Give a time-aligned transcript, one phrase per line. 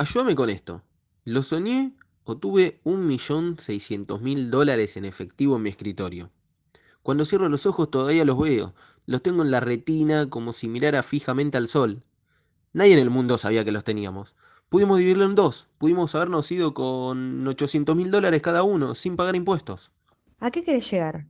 [0.00, 0.82] ayúdame con esto.
[1.24, 1.92] ¿Lo soñé
[2.24, 6.30] o tuve un millón seiscientos mil dólares en efectivo en mi escritorio?
[7.02, 8.74] Cuando cierro los ojos todavía los veo.
[9.04, 12.02] Los tengo en la retina como si mirara fijamente al sol.
[12.72, 14.34] Nadie en el mundo sabía que los teníamos.
[14.70, 15.68] Pudimos dividirlo en dos.
[15.76, 19.92] Pudimos habernos ido con 800 mil dólares cada uno, sin pagar impuestos.
[20.38, 21.26] ¿A qué querés llegar?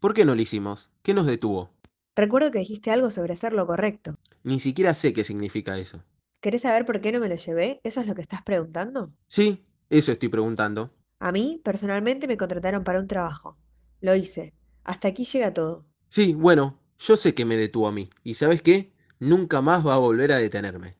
[0.00, 0.88] ¿Por qué no lo hicimos?
[1.02, 1.68] ¿Qué nos detuvo?
[2.14, 4.16] Recuerdo que dijiste algo sobre hacer lo correcto.
[4.42, 6.02] Ni siquiera sé qué significa eso.
[6.46, 7.80] ¿Querés saber por qué no me lo llevé?
[7.82, 9.12] ¿Eso es lo que estás preguntando?
[9.26, 10.94] Sí, eso estoy preguntando.
[11.18, 13.58] A mí, personalmente, me contrataron para un trabajo.
[14.00, 14.54] Lo hice.
[14.84, 15.86] Hasta aquí llega todo.
[16.06, 18.10] Sí, bueno, yo sé que me detuvo a mí.
[18.22, 18.92] ¿Y sabes qué?
[19.18, 20.95] Nunca más va a volver a detenerme.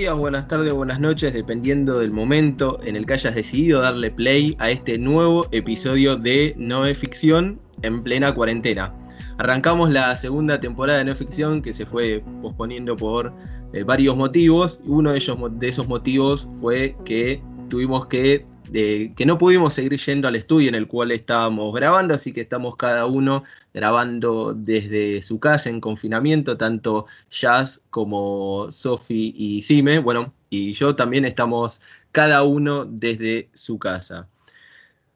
[0.00, 4.56] Días, buenas tardes, buenas noches, dependiendo del momento en el que hayas decidido darle play
[4.58, 8.94] a este nuevo episodio de No ficción en plena cuarentena.
[9.36, 13.30] Arrancamos la segunda temporada de No ficción que se fue posponiendo por
[13.74, 14.80] eh, varios motivos.
[14.86, 20.68] Uno de esos motivos fue que tuvimos que que no pudimos seguir yendo al estudio
[20.68, 25.80] en el cual estábamos grabando, así que estamos cada uno grabando desde su casa en
[25.80, 31.80] confinamiento, tanto Jazz como Sophie y Sime, bueno, y yo también estamos
[32.12, 34.29] cada uno desde su casa.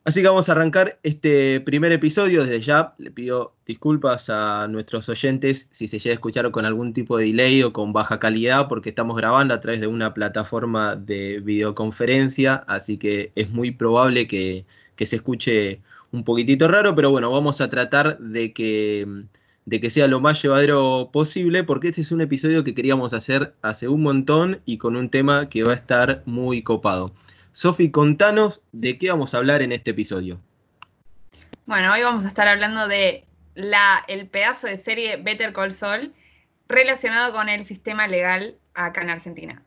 [0.06, 2.42] Así que vamos a arrancar este primer episodio.
[2.44, 6.92] Desde ya le pido disculpas a nuestros oyentes si se llega a escuchar con algún
[6.92, 10.94] tipo de delay o con baja calidad, porque estamos grabando a través de una plataforma
[10.94, 14.66] de videoconferencia, así que es muy probable que,
[14.98, 15.80] se escuche
[16.12, 19.06] un poquitito raro, pero bueno, vamos a tratar de que,
[19.64, 23.54] de que sea lo más llevadero posible, porque este es un episodio que queríamos hacer
[23.62, 27.10] hace un montón y con un tema que va a estar muy copado.
[27.54, 30.40] Sofi, contanos de qué vamos a hablar en este episodio.
[31.66, 33.24] Bueno, hoy vamos a estar hablando de
[33.54, 36.12] la, el pedazo de serie Better Call Saul
[36.68, 39.62] relacionado con el sistema legal acá en Argentina.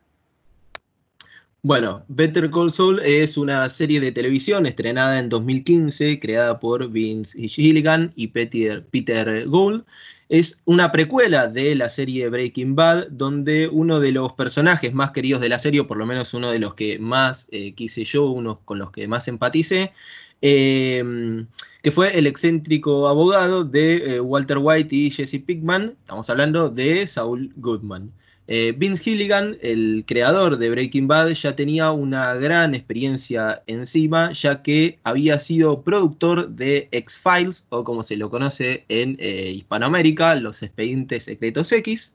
[1.62, 7.38] Bueno, Better Call Saul es una serie de televisión estrenada en 2015, creada por Vince
[7.48, 9.86] Gilligan y Peter, Peter Gould,
[10.28, 15.40] es una precuela de la serie Breaking Bad, donde uno de los personajes más queridos
[15.40, 18.26] de la serie, o por lo menos uno de los que más eh, quise yo,
[18.26, 19.92] uno con los que más empaticé,
[20.42, 21.46] em,
[21.82, 25.96] que fue el excéntrico abogado de eh, Walter White y Jesse Pickman.
[26.00, 28.12] Estamos hablando de Saul Goodman.
[28.50, 34.62] Eh, Vince Gilligan, el creador de Breaking Bad, ya tenía una gran experiencia encima, ya
[34.62, 40.62] que había sido productor de X-Files, o como se lo conoce en eh, Hispanoamérica, los
[40.62, 42.14] expedientes secretos X.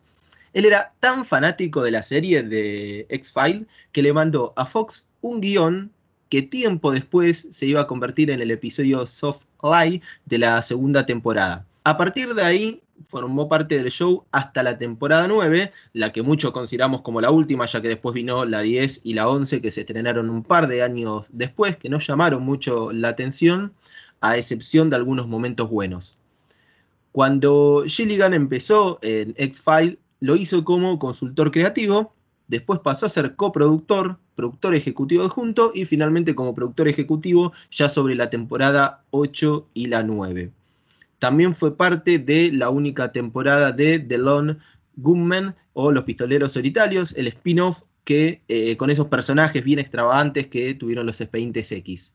[0.54, 5.40] Él era tan fanático de la serie de X-Files que le mandó a Fox un
[5.40, 5.92] guion
[6.30, 11.06] que tiempo después se iba a convertir en el episodio Soft Lie de la segunda
[11.06, 11.64] temporada.
[11.84, 16.52] A partir de ahí, formó parte del show hasta la temporada 9, la que muchos
[16.52, 19.82] consideramos como la última, ya que después vino la 10 y la 11, que se
[19.82, 23.74] estrenaron un par de años después, que no llamaron mucho la atención,
[24.22, 26.16] a excepción de algunos momentos buenos.
[27.12, 32.14] Cuando Gilligan empezó en X-File, lo hizo como consultor creativo,
[32.48, 38.16] después pasó a ser coproductor, productor ejecutivo adjunto y finalmente como productor ejecutivo ya sobre
[38.16, 40.52] la temporada 8 y la 9.
[41.24, 44.58] También fue parte de la única temporada de The Lone
[44.98, 50.74] Gunmen o Los Pistoleros Solitarios, el spin-off que eh, con esos personajes bien extravagantes que
[50.74, 52.12] tuvieron los expedientes X.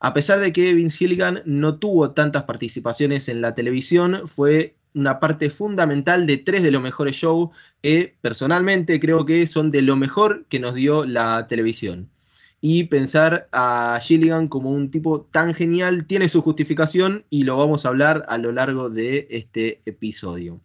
[0.00, 5.20] A pesar de que Vince Gilligan no tuvo tantas participaciones en la televisión, fue una
[5.20, 7.50] parte fundamental de tres de los mejores shows
[7.82, 12.08] que personalmente creo que son de lo mejor que nos dio la televisión
[12.66, 17.84] y pensar a Gilligan como un tipo tan genial tiene su justificación y lo vamos
[17.84, 20.62] a hablar a lo largo de este episodio.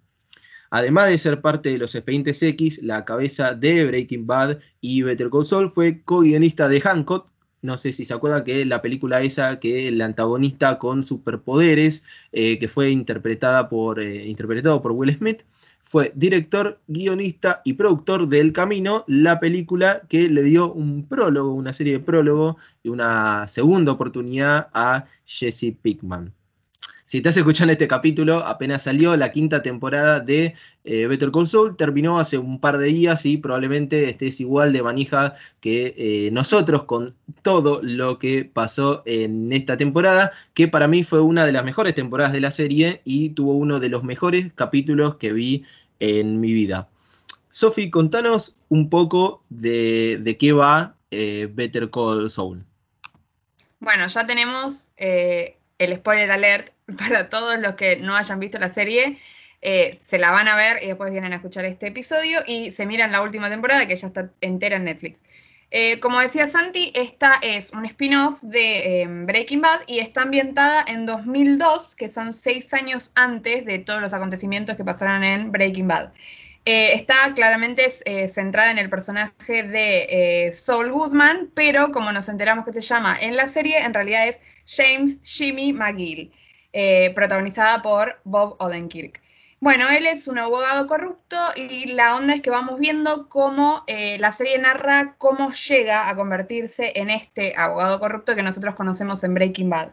[0.69, 5.29] Además de ser parte de los expedientes X, la cabeza de Breaking Bad y Better
[5.29, 7.29] Call Saul fue co-guionista de Hancock.
[7.61, 12.59] No sé si se acuerdan que la película esa que el antagonista con superpoderes, eh,
[12.59, 15.41] que fue interpretada por, eh, interpretado por Will Smith,
[15.89, 21.51] fue director, guionista y productor de El Camino, la película que le dio un prólogo,
[21.51, 26.31] una serie de prólogo y una segunda oportunidad a Jesse Pickman.
[27.09, 30.53] Si estás escuchando este capítulo, apenas salió la quinta temporada de
[30.83, 34.83] eh, Better Call Saul, terminó hace un par de días y probablemente estés igual de
[34.83, 41.03] manija que eh, nosotros con todo lo que pasó en esta temporada, que para mí
[41.03, 44.53] fue una de las mejores temporadas de la serie y tuvo uno de los mejores
[44.53, 45.63] capítulos que vi
[45.99, 46.89] en mi vida.
[47.49, 52.63] Sofi, contanos un poco de, qué va eh, Better Call Saul.
[53.79, 54.89] Bueno, ya tenemos
[55.79, 59.17] el spoiler alert para todos los que no hayan visto la serie.
[59.61, 62.85] Eh, se la van a ver y después vienen a escuchar este episodio y se
[62.85, 65.21] miran la última temporada que ya está entera en Netflix.
[65.71, 70.83] Eh, como decía Santi, esta es un spin-off de em, Breaking Bad y está ambientada
[70.87, 75.87] en 2002, que son seis años antes de todos los acontecimientos que pasaron en Breaking
[75.87, 76.11] Bad.
[76.65, 77.89] Eh, está claramente
[78.27, 83.35] centrada en el personaje de Saul Goodman, pero como nos enteramos que se llama en
[83.35, 86.31] la serie, en realidad es James Jimmy McGill,
[87.15, 89.21] protagonizada por Bob Odenkirk.
[89.61, 94.17] Bueno, él es un abogado corrupto y la onda es que vamos viendo cómo eh,
[94.17, 99.33] la serie narra cómo llega a convertirse en este abogado corrupto que nosotros conocemos en
[99.33, 99.89] Breaking Bad.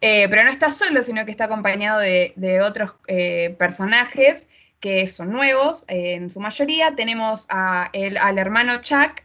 [0.00, 4.48] Eh, pero no está solo, sino que está acompañado de, otros eh, personajes
[4.84, 6.94] que son nuevos en su mayoría.
[6.94, 9.22] Tenemos al hermano Chuck,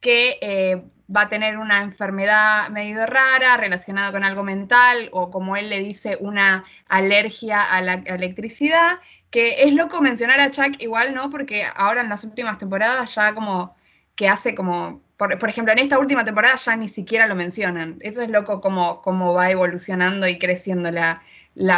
[0.00, 5.70] que va a tener una enfermedad medio rara relacionada con algo mental o como él
[5.70, 8.98] le dice, una alergia a la electricidad,
[9.30, 11.30] que es loco mencionar a Chuck igual, ¿no?
[11.30, 13.74] Porque ahora en las últimas temporadas ya como
[14.14, 17.96] que hace como, por, ejemplo, en esta última temporada ya ni siquiera lo mencionan.
[18.00, 21.22] Eso es loco como, como va evolucionando y creciendo la,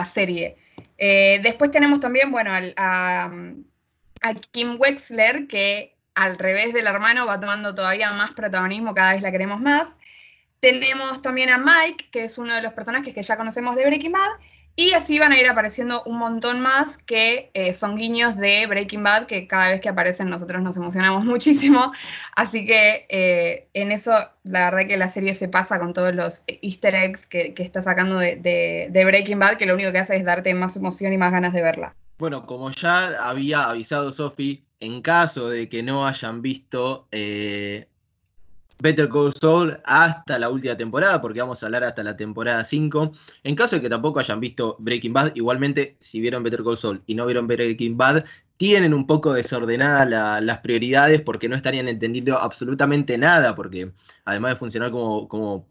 [0.04, 0.56] serie.
[1.02, 3.24] Eh, después tenemos también, bueno, a,
[4.20, 9.22] a Kim Wexler, que al revés del hermano, va tomando todavía más protagonismo, cada vez
[9.22, 9.96] la queremos más.
[10.60, 14.12] Tenemos también a Mike, que es uno de los personajes que ya conocemos de Breaking
[14.12, 14.30] Bad,
[14.80, 19.02] y así van a ir apareciendo un montón más que eh, son guiños de Breaking
[19.02, 21.92] Bad, que cada vez que aparecen nosotros nos emocionamos muchísimo.
[22.34, 24.12] Así que eh, en eso,
[24.42, 28.16] la verdad que la serie se pasa con todos los easter eggs que, está sacando
[28.16, 31.52] de, Breaking Bad, que lo único que hace es darte más emoción y más ganas
[31.52, 31.94] de verla.
[32.16, 37.86] Bueno, como ya había avisado Sophie, en caso de que no hayan visto eh,
[38.82, 43.12] Better Call Saul hasta la última temporada, porque vamos a hablar hasta la temporada 5.
[43.44, 47.02] En caso de que tampoco hayan visto Breaking Bad, igualmente, si vieron Better Call Saul
[47.06, 48.24] y no vieron Breaking Bad,
[48.56, 53.92] tienen un poco desordenadas las prioridades porque no estarían entendiendo absolutamente nada, porque
[54.24, 55.66] además de funcionar como, como,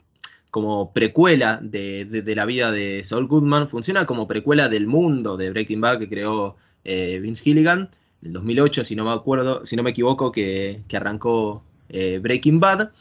[0.52, 5.82] como precuela de, la vida de Saul Goodman, funciona como precuela del mundo de Breaking
[5.82, 7.90] Bad que creó eh, Vince Gilligan
[8.22, 12.92] el 2008, si no me acuerdo, si no me equivoco, que, arrancó eh, Breaking Bad.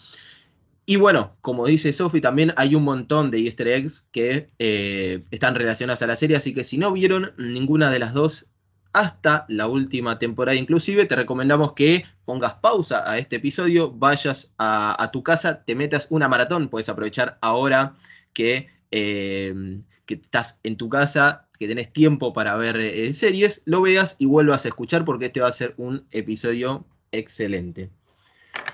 [0.87, 5.55] Y bueno, como dice Sophie, también hay un montón de easter eggs que eh, están
[5.55, 8.47] relacionadas a la serie, así que si no vieron ninguna de las dos
[8.95, 15.11] hasta la última temporada inclusive, te recomendamos que pongas pausa a este episodio, vayas a,
[15.13, 17.95] tu casa, te metas una maratón, puedes aprovechar ahora
[18.33, 24.25] que, eh, estás en tu casa, que tenés tiempo para ver series, lo veas y
[24.25, 27.91] vuelvas a escuchar porque este va a ser un episodio excelente.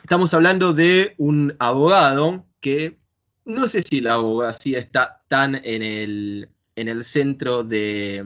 [0.04, 2.98] Estamos hablando de un abogado que
[3.46, 8.22] no sé si la abogacía está tan en el, en el centro de...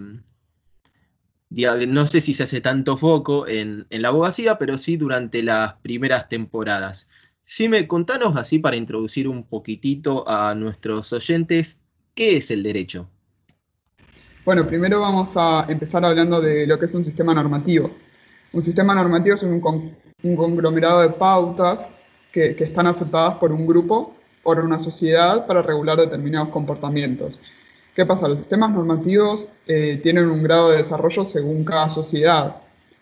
[1.51, 5.75] No sé si se hace tanto foco en, en la abogacía, pero sí durante las
[5.75, 7.07] primeras temporadas.
[7.71, 11.81] Me contanos así para introducir un poquitito a nuestros oyentes,
[12.17, 13.09] ¿qué es el derecho?
[14.45, 17.95] Bueno, primero vamos a empezar hablando de lo que es un sistema normativo.
[18.53, 19.61] Un sistema normativo es un,
[20.21, 21.89] conglomerado de pautas
[22.33, 27.39] que, están aceptadas por un grupo, por una sociedad, para regular determinados comportamientos.
[27.95, 28.27] ¿Qué pasa?
[28.27, 32.57] Los sistemas normativos eh, tienen un grado de desarrollo según cada sociedad.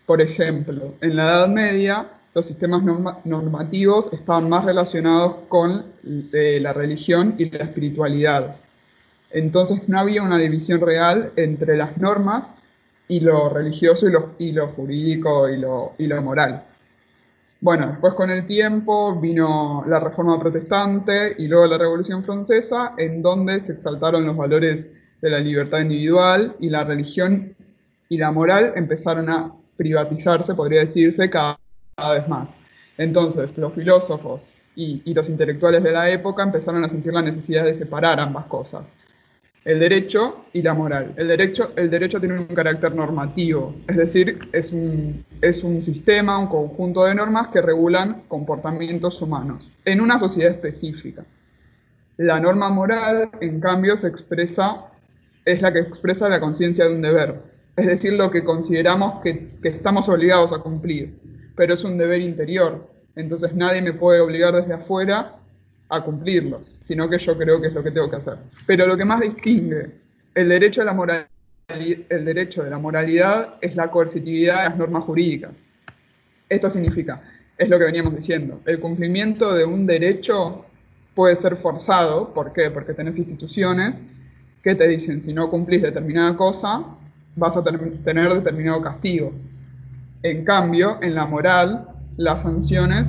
[0.04, 2.82] Por ejemplo, en la Edad Media, los sistemas
[3.24, 5.86] normativos estaban más relacionados con
[6.34, 8.56] eh, la religión y la espiritualidad.
[9.30, 12.52] Entonces no había una división real entre las normas
[13.08, 14.06] y lo religioso
[14.38, 16.62] y lo, jurídico y lo moral.
[17.66, 23.22] Bueno, después con el tiempo vino la Reforma Protestante y luego la Revolución Francesa, en
[23.22, 24.88] donde se exaltaron los valores
[25.20, 27.56] de la libertad individual y la religión
[28.08, 31.58] y la moral empezaron a privatizarse, podría decirse, cada,
[32.12, 32.50] vez más.
[32.98, 34.46] Entonces, los filósofos
[34.76, 38.86] y, los intelectuales de la época empezaron a sentir la necesidad de separar ambas cosas
[39.66, 41.12] el derecho y la moral.
[41.16, 46.38] El derecho, el derecho tiene un carácter normativo, es decir, es un, es un sistema,
[46.38, 51.24] un conjunto de normas que regulan comportamientos humanos en una sociedad específica.
[52.16, 54.84] La norma moral, en cambio, se expresa,
[55.44, 57.34] es la que expresa la conciencia de un deber,
[57.74, 61.18] es decir, lo que consideramos que, que estamos obligados a cumplir,
[61.56, 65.40] pero es un deber interior, entonces nadie me puede obligar desde afuera
[65.88, 68.38] a cumplirlo, sino que yo creo que es lo que tengo que hacer.
[68.66, 69.90] Pero lo que más distingue
[70.34, 70.82] el derecho,
[72.62, 75.52] de la moralidad es la coercitividad de las normas jurídicas.
[76.48, 77.22] Esto significa,
[77.56, 80.66] es lo que veníamos diciendo, el cumplimiento de un derecho
[81.14, 82.70] puede ser forzado, ¿por qué?
[82.70, 83.94] Porque tenés instituciones
[84.62, 86.84] que te dicen, si no cumplís determinada cosa,
[87.34, 89.32] vas a tener determinado castigo.
[90.22, 93.08] En cambio, en la moral, las sanciones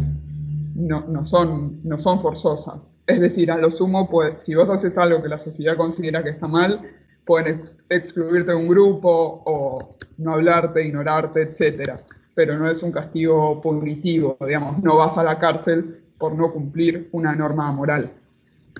[0.77, 2.89] no, son, no son forzosas.
[3.05, 6.29] Es decir, a lo sumo, pues, si vos haces algo que la sociedad considera que
[6.29, 6.81] está mal,
[7.25, 11.99] pueden excluirte de un grupo o no hablarte, ignorarte, etc.
[12.35, 17.09] Pero no es un castigo punitivo, digamos, no vas a la cárcel por no cumplir
[17.11, 18.11] una norma moral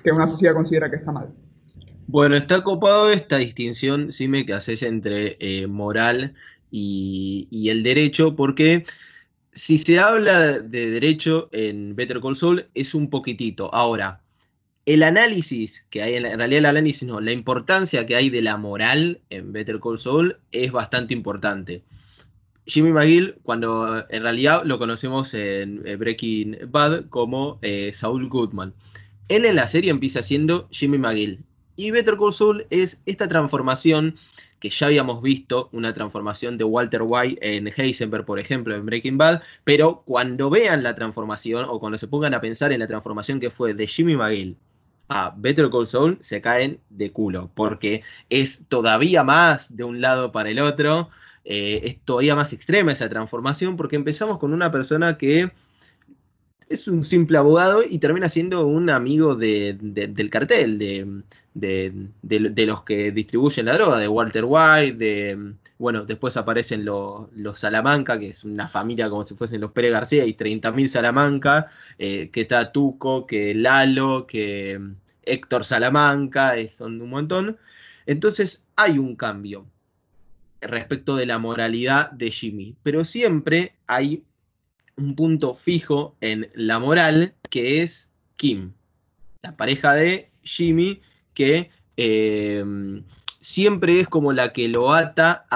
[0.02, 1.28] que una sociedad considera que está mal.
[2.06, 6.34] Bueno, está copado esta distinción, me que haces entre eh, moral
[6.70, 8.84] y, el derecho, porque
[9.58, 13.74] si se habla de derecho en Better Call Saul es un poquitito.
[13.74, 14.22] Ahora,
[14.86, 19.20] el análisis que hay, en, realidad el análisis la importancia que hay de la moral
[19.30, 21.82] en Better Call Saul es bastante importante.
[22.66, 28.72] Jimmy McGill, cuando en realidad lo conocemos en Breaking Bad como eh, Saul Goodman.
[29.26, 31.44] Él en la serie empieza siendo Jimmy McGill.
[31.78, 34.16] Y Better Call Saul es esta transformación
[34.58, 39.16] que ya habíamos visto, una transformación de Walter White en Heisenberg, por ejemplo, en Breaking
[39.16, 43.38] Bad, pero cuando vean la transformación o cuando se pongan a pensar en la transformación
[43.38, 44.56] que fue de Jimmy McGill
[45.08, 50.32] a Better Call Saul, se caen de culo, porque es todavía más de un lado
[50.32, 51.10] para el otro,
[51.44, 55.52] eh, es todavía más extrema esa transformación, porque empezamos con una persona que
[56.68, 61.22] es un simple abogado y termina siendo un amigo del cartel, de,
[61.60, 68.28] los que distribuyen la droga, de Walter White, de, bueno, después aparecen los, Salamanca, que
[68.30, 72.72] es una familia como si fuesen los Pérez García, y 30.000 Salamanca, eh, que está
[72.72, 74.80] Tuco, que Lalo, que
[75.22, 77.56] Héctor Salamanca, eh, son un montón.
[78.06, 79.66] Entonces hay un cambio
[80.60, 84.24] respecto de la moralidad de Jimmy, pero siempre hay
[84.96, 88.72] un punto fijo en la moral, que es Kim,
[89.42, 91.00] la pareja de Jimmy,
[91.38, 93.04] que em,
[93.38, 95.46] siempre es como la que lo ata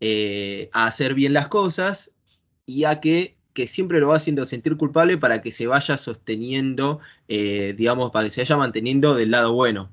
[0.00, 2.10] eh, a, hacer bien las cosas
[2.64, 7.00] y a que, que, siempre lo va haciendo sentir culpable para que se vaya sosteniendo,
[7.28, 9.90] eh, digamos, para que se vaya manteniendo del lado bueno.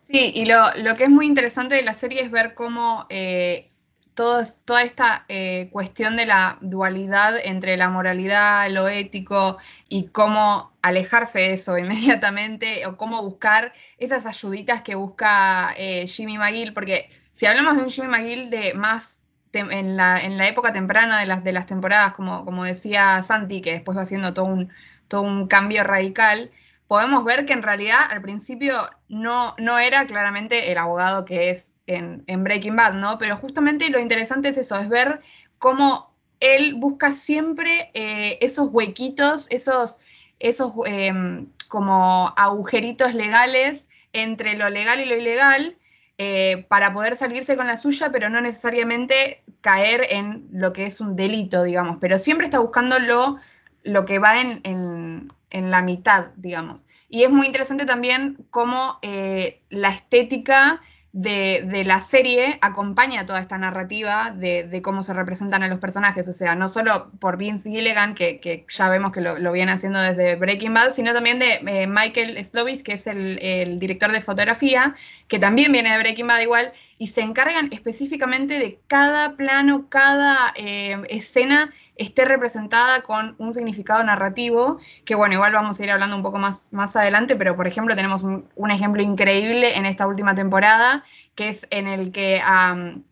[0.00, 3.70] Sí, y lo, lo, que es muy interesante de la serie es ver cómo eh,
[4.18, 9.58] toda esta eh, cuestión de la dualidad entre la moralidad, lo ético
[9.88, 16.36] y cómo alejarse de eso inmediatamente o cómo buscar esas ayuditas que busca eh, Jimmy
[16.36, 19.22] McGill, porque si hablamos de un Jimmy McGill de más
[19.52, 24.46] en la, época temprana de las, temporadas, como, decía Santi, que después va haciendo todo
[24.46, 26.50] un, cambio radical,
[26.88, 28.74] podemos ver que en realidad al principio
[29.08, 33.18] no era claramente el abogado que es en, Breaking Bad, ¿no?
[33.18, 35.20] Pero justamente lo interesante es eso, es ver
[35.58, 39.98] cómo él busca siempre eh, esos huequitos, esos,
[40.38, 45.76] esos em, como agujeritos legales entre lo legal y lo ilegal,
[46.20, 51.00] eh, para poder salirse con la suya, pero no necesariamente caer en lo que es
[51.00, 51.98] un delito, digamos.
[52.00, 56.84] Pero siempre está buscando lo, que va en, en, la mitad, digamos.
[57.08, 60.80] Y es muy interesante también cómo eh, la estética
[61.12, 66.28] de, la serie acompaña toda esta narrativa de, cómo se representan a los personajes.
[66.28, 70.36] O sea, no solo por Vince Gilligan, que, ya vemos que lo, viene haciendo desde
[70.36, 74.94] Breaking Bad, sino también de eh, Michael Slovis, que es el, director de fotografía,
[75.28, 80.52] que también viene de Breaking Bad igual, y se encargan específicamente de cada plano, cada
[80.56, 86.16] eh, escena esté representada con un significado narrativo, que bueno, igual vamos a ir hablando
[86.16, 90.34] un poco más, más adelante, pero por ejemplo tenemos un, ejemplo increíble en esta última
[90.34, 91.04] temporada,
[91.36, 93.04] que es en el que, en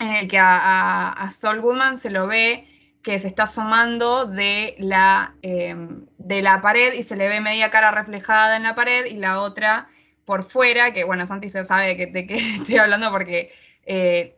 [0.00, 2.68] el que a, a, Saul Goodman se lo ve
[3.02, 7.70] que se está asomando de la, em, de la pared y se le ve media
[7.70, 9.88] cara reflejada en la pared y la otra
[10.24, 13.50] por fuera, que bueno, Santi se sabe de qué estoy hablando porque
[13.84, 14.36] eh,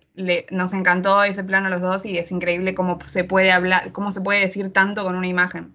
[0.50, 4.12] nos encantó ese plano a los dos y es increíble cómo se puede hablar, cómo
[4.12, 5.74] se puede decir tanto con una imagen.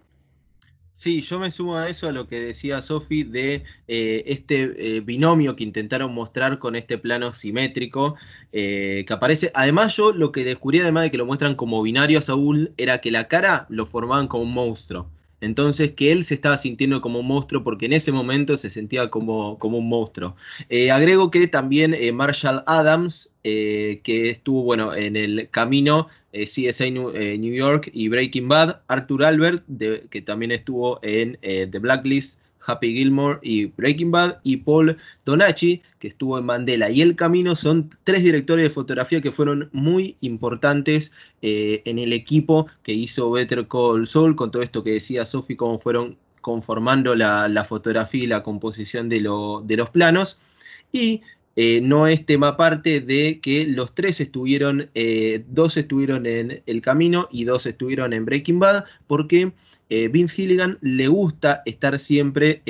[0.95, 4.99] Sí, yo me sumo a eso, a lo que decía Sofi de eh, este eh,
[4.99, 8.17] binomio que intentaron mostrar con este plano simétrico
[8.51, 9.49] que aparece.
[9.53, 12.97] Además, yo lo que descubrí, además de que lo muestran como binario a Saúl, era
[12.97, 15.09] que la cara lo formaban como un monstruo.
[15.41, 19.09] Entonces, que él se estaba sintiendo como un monstruo porque en ese momento se sentía
[19.09, 20.35] como, como un monstruo.
[20.69, 26.91] Eh, agrego que también eh, Marshall Adams, eh, que estuvo bueno, en el camino CSI
[26.91, 29.63] New, York y Breaking Bad, Arthur Albert,
[30.09, 36.07] que también estuvo en The Blacklist Happy Gilmore y Breaking Bad, y Paul Donachi, que
[36.07, 41.11] estuvo en Mandela y El Camino, son tres directores de fotografía que fueron muy importantes
[41.41, 45.57] eh, en el equipo que hizo Better Call Saul, con todo esto que decía Sophie,
[45.57, 50.37] cómo fueron conformando la, fotografía y la composición de, de los planos.
[50.91, 51.21] Y
[51.61, 56.81] eh, no es tema aparte de que los tres estuvieron, eh, dos estuvieron en El
[56.81, 59.51] Camino y dos estuvieron en Breaking Bad, porque
[59.89, 62.61] eh, Vince Gilligan le gusta estar siempre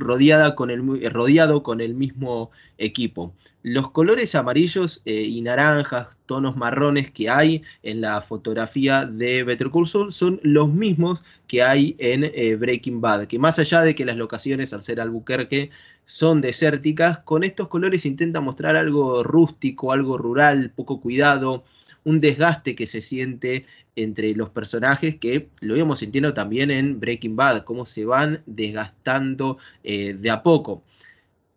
[0.00, 3.34] rodeada con el, eh, rodeado con el mismo equipo.
[3.62, 9.70] Los colores amarillos eh, y naranjas, tonos marrones que hay en la fotografía de Better
[9.70, 13.94] Call Saul son los mismos que hay en eh, Breaking Bad, que más allá de
[13.94, 15.70] que las locaciones al ser Albuquerque
[16.06, 21.64] son desérticas, con estos colores intenta mostrar algo rústico, algo rural, poco cuidado,
[22.04, 23.66] un desgaste que se siente
[23.96, 29.58] entre los personajes que lo íbamos sintiendo también en Breaking Bad, cómo se van desgastando
[29.82, 30.82] eh, de a poco.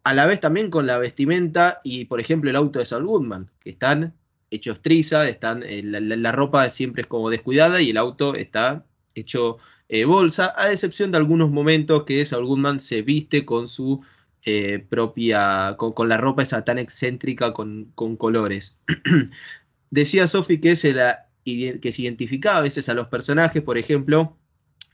[0.03, 3.49] A la vez también con la vestimenta y, por ejemplo, el auto de Saul Goodman,
[3.61, 4.13] que están
[4.51, 8.85] hechos triza, están, eh, la, ropa siempre es como descuidada y el auto está
[9.15, 9.57] hecho
[9.89, 14.01] eh, bolsa, a excepción de algunos momentos que Saul Goodman se viste con su
[14.89, 18.77] propia, con, la ropa esa tan excéntrica con, con colores.
[19.93, 20.95] Decía Sophie que se
[21.45, 24.35] que se identificaba a veces a los personajes, por ejemplo,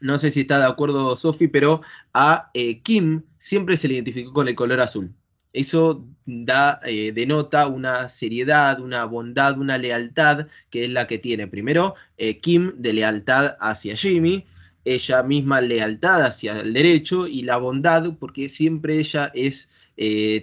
[0.02, 1.82] no sé si está de acuerdo Sophie, pero
[2.14, 5.16] a eh, Kim siempre se le identificó con el color azul.
[5.54, 11.48] Eso da, eh, denota una seriedad, una bondad, una lealtad que es la que tiene.
[11.48, 14.46] Primero, eh, Kim de lealtad hacia Jimmy,
[14.84, 19.70] ella misma lealtad hacia el derecho y la bondad porque siempre ella es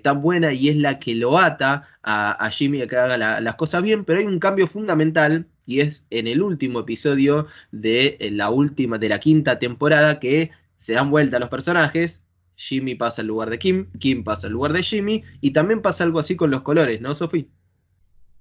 [0.03, 3.83] tan buena y es la que lo ata a, Jimmy a que haga las cosas
[3.83, 8.51] bien, pero hay un cambio fundamental y es en el último episodio de eh, la
[8.51, 12.23] última, de la quinta temporada que se dan vuelta los personajes.
[12.55, 16.05] Jimmy pasa al lugar de Kim, Kim pasa al lugar de Jimmy, y también pasa
[16.05, 17.51] algo así con los colores, ¿no, Sofi?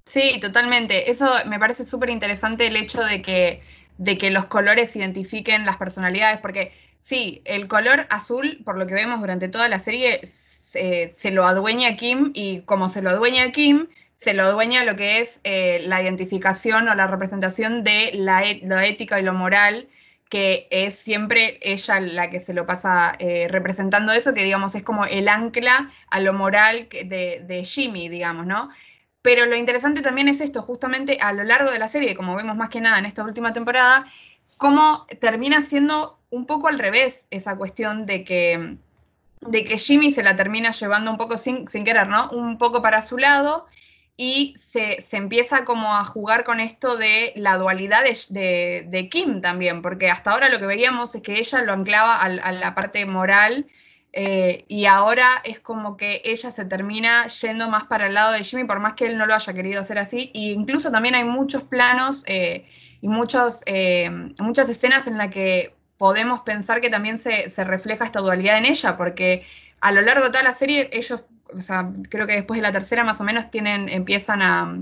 [0.06, 1.10] Sí, totalmente.
[1.10, 3.62] Eso me parece súper interesante el hecho de que,
[3.98, 8.94] de que los colores identifiquen las personalidades, porque sí, el color azul, por lo que
[8.94, 10.22] vemos durante toda la serie,
[10.76, 14.96] se, se lo adueña Kim, y como se lo adueña Kim, se lo dueña lo
[14.96, 19.88] que es eh, la identificación o la representación de la, lo ética y lo moral,
[20.30, 24.84] que es siempre ella la que se lo pasa eh, representando eso, que digamos es
[24.84, 28.70] como el ancla a lo moral de, de Jimmy, digamos, ¿no?
[29.22, 32.56] Pero lo interesante también es esto, justamente a lo largo de la serie, como vemos
[32.56, 34.06] más que nada en esta última temporada,
[34.58, 38.78] cómo termina siendo un poco al revés esa cuestión de que,
[39.48, 42.30] de que Jimmy se la termina llevando un poco sin, sin querer, ¿no?
[42.30, 43.66] Un poco para su lado
[44.18, 50.10] y se, empieza como a jugar con esto de la dualidad de, Kim también, porque
[50.10, 53.68] hasta ahora lo que veíamos es que ella lo anclaba a, la parte moral
[54.14, 58.44] eh, y ahora es como que ella se termina yendo más para el lado de
[58.46, 61.26] Jimmy, por más que él no lo haya querido hacer así, e incluso también hay
[61.26, 62.66] muchos planos eh,
[63.02, 68.06] y muchos, eh, muchas escenas en las que podemos pensar que también se, se refleja
[68.06, 69.46] esta dualidad en ella, porque
[69.82, 71.24] a lo largo de toda la serie ellos
[71.56, 74.78] o sea, creo que después de la tercera más o menos tienen, empiezan a,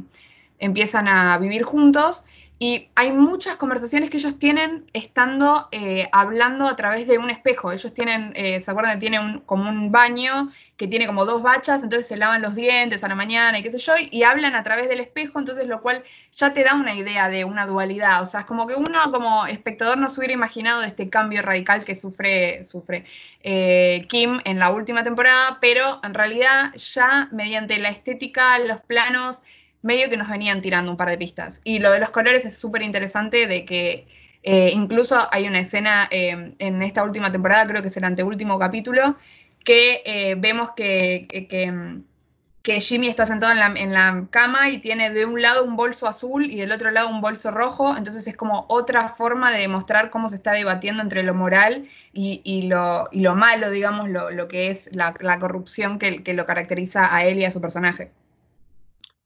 [0.59, 2.23] empiezan a vivir juntos
[2.59, 7.71] y hay muchas conversaciones que ellos tienen estando eh, hablando a través de un espejo.
[7.71, 8.99] Ellos tienen, eh, ¿se acuerdan?
[8.99, 13.07] Tienen como un baño que tiene como dos bachas, entonces se lavan los dientes a
[13.07, 16.03] la mañana y qué sé yo, y hablan a través del espejo, entonces lo cual
[16.31, 18.21] ya te da una idea de una dualidad.
[18.21, 21.41] O sea, es como que uno como espectador no se hubiera imaginado de este cambio
[21.41, 23.03] radical que sufre, sufre
[23.41, 29.41] eh, Kim en la última temporada, pero en realidad ya mediante la estética, los planos,
[29.83, 31.61] medio que nos venían tirando un par de pistas.
[31.63, 34.07] Y lo de los colores es súper interesante de que
[34.41, 38.57] eh, incluso hay una escena eh, en esta última temporada, creo que es el anteúltimo
[38.59, 39.15] capítulo,
[39.63, 45.09] que eh, vemos que, que, Jimmy está sentado en la, en la, cama y tiene
[45.11, 48.35] de un lado un bolso azul y del otro lado un bolso rojo, entonces es
[48.35, 53.05] como otra forma de demostrar cómo se está debatiendo entre lo moral y, y, lo,
[53.11, 57.25] y lo, malo, digamos, lo, lo que es la, la corrupción que lo caracteriza a
[57.25, 58.11] él y a su personaje.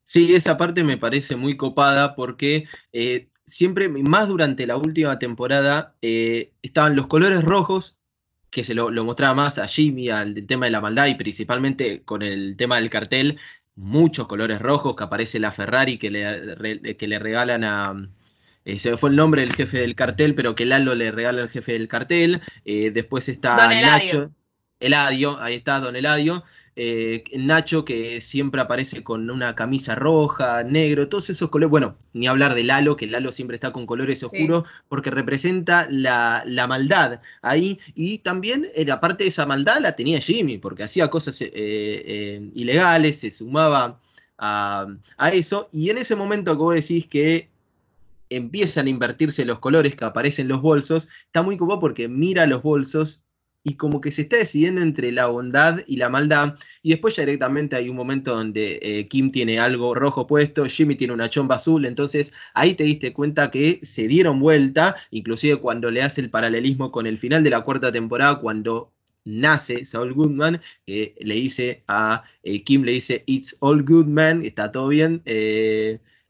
[0.08, 5.96] Sí, esa parte me parece muy copada porque eh, siempre, más durante la última temporada,
[6.02, 7.98] eh, estaban los colores rojos,
[8.50, 12.22] que se lo, mostraba más a Jimmy, al tema de la maldad y principalmente con
[12.22, 13.38] el tema del cartel,
[13.76, 18.10] muchos colores rojos, que aparece la Ferrari que le, que le regalan a...
[18.64, 21.50] Eh, se fue el nombre del jefe del cartel, pero que Lalo le regala al
[21.50, 22.42] jefe del cartel.
[22.64, 24.32] después está Nacho.
[24.80, 26.46] Eladio, ahí está Don Eladio,
[26.80, 32.28] eh, Nacho que siempre aparece con una camisa roja, negro, todos esos colores, bueno, ni
[32.28, 37.80] hablar de Lalo, que Lalo siempre está con colores oscuros porque representa la, maldad ahí
[37.96, 42.52] y también la parte de esa maldad la tenía Jimmy porque hacía cosas eh, eh,
[42.54, 44.00] ilegales, se sumaba
[44.38, 44.86] a,
[45.18, 47.50] a, eso y en ese momento que vos decís que
[48.30, 52.46] empiezan a invertirse los colores que aparecen en los bolsos, está muy cómodo porque mira
[52.46, 53.24] los bolsos
[53.68, 56.56] y como que se está decidiendo entre la bondad y la maldad.
[56.84, 60.96] Y después ya directamente hay un momento donde eh, Kim tiene algo rojo puesto, Jimmy
[60.96, 65.92] tiene una chomba azul, entonces ahí te diste cuenta que se dieron vuelta, inclusive cuando
[65.92, 68.94] le hace el paralelismo con el final de la cuarta temporada, cuando
[69.26, 74.46] nace Saul Goodman, que le dice a eh, Kim, le dice, It's all good man,
[74.46, 75.22] está todo bien.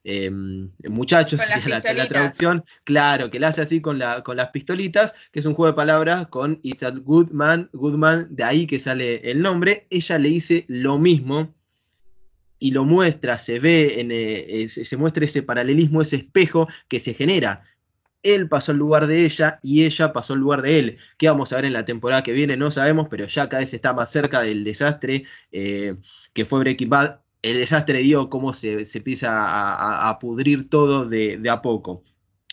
[0.10, 4.50] Eh, Em, muchachos, la, la, traducción, claro, que la hace así con, la, con las
[4.50, 8.44] pistolitas, que es un juego de palabras con It's a Good Man, Good Man, de
[8.44, 9.86] ahí que sale el nombre.
[9.90, 11.54] Ella le dice lo mismo
[12.58, 17.14] y lo muestra, se ve, en, eh, se muestra ese paralelismo, ese espejo que se
[17.14, 17.64] genera.
[18.24, 20.98] Él pasó al lugar de ella y ella pasó al lugar de él.
[21.18, 22.58] ¿Qué vamos a ver en la temporada que viene?
[22.58, 25.96] No sabemos, pero ya cada vez está más cerca del desastre eh,
[26.34, 31.62] que fue Breaking Bad el desastre dio cómo se, empieza a, pudrir todo de, a
[31.62, 32.04] poco.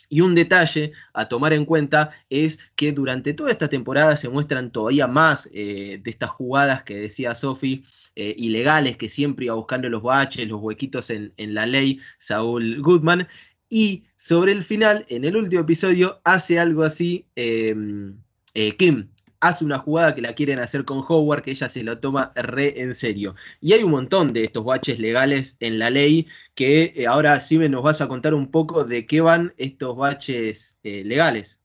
[0.09, 4.71] Y un detalle a tomar en cuenta es que durante toda esta temporada se muestran
[4.71, 7.83] todavía más eh, de estas jugadas que decía Sophie,
[8.17, 13.27] eh, ilegales, que siempre iba buscando los baches, los huequitos en, la ley, Saúl Goodman.
[13.69, 18.17] Y sobre el final, en el último episodio, hace algo así em,
[18.55, 19.09] eh, Kim,
[19.49, 22.81] hace una jugada que la quieren hacer con Howard, que ella se lo toma re
[22.81, 23.35] en serio.
[23.61, 27.59] Y hay un montón de estos baches legales en la ley que eh, ahora sí
[27.59, 31.61] nos vas a contar un poco de qué van estos baches eh, legales.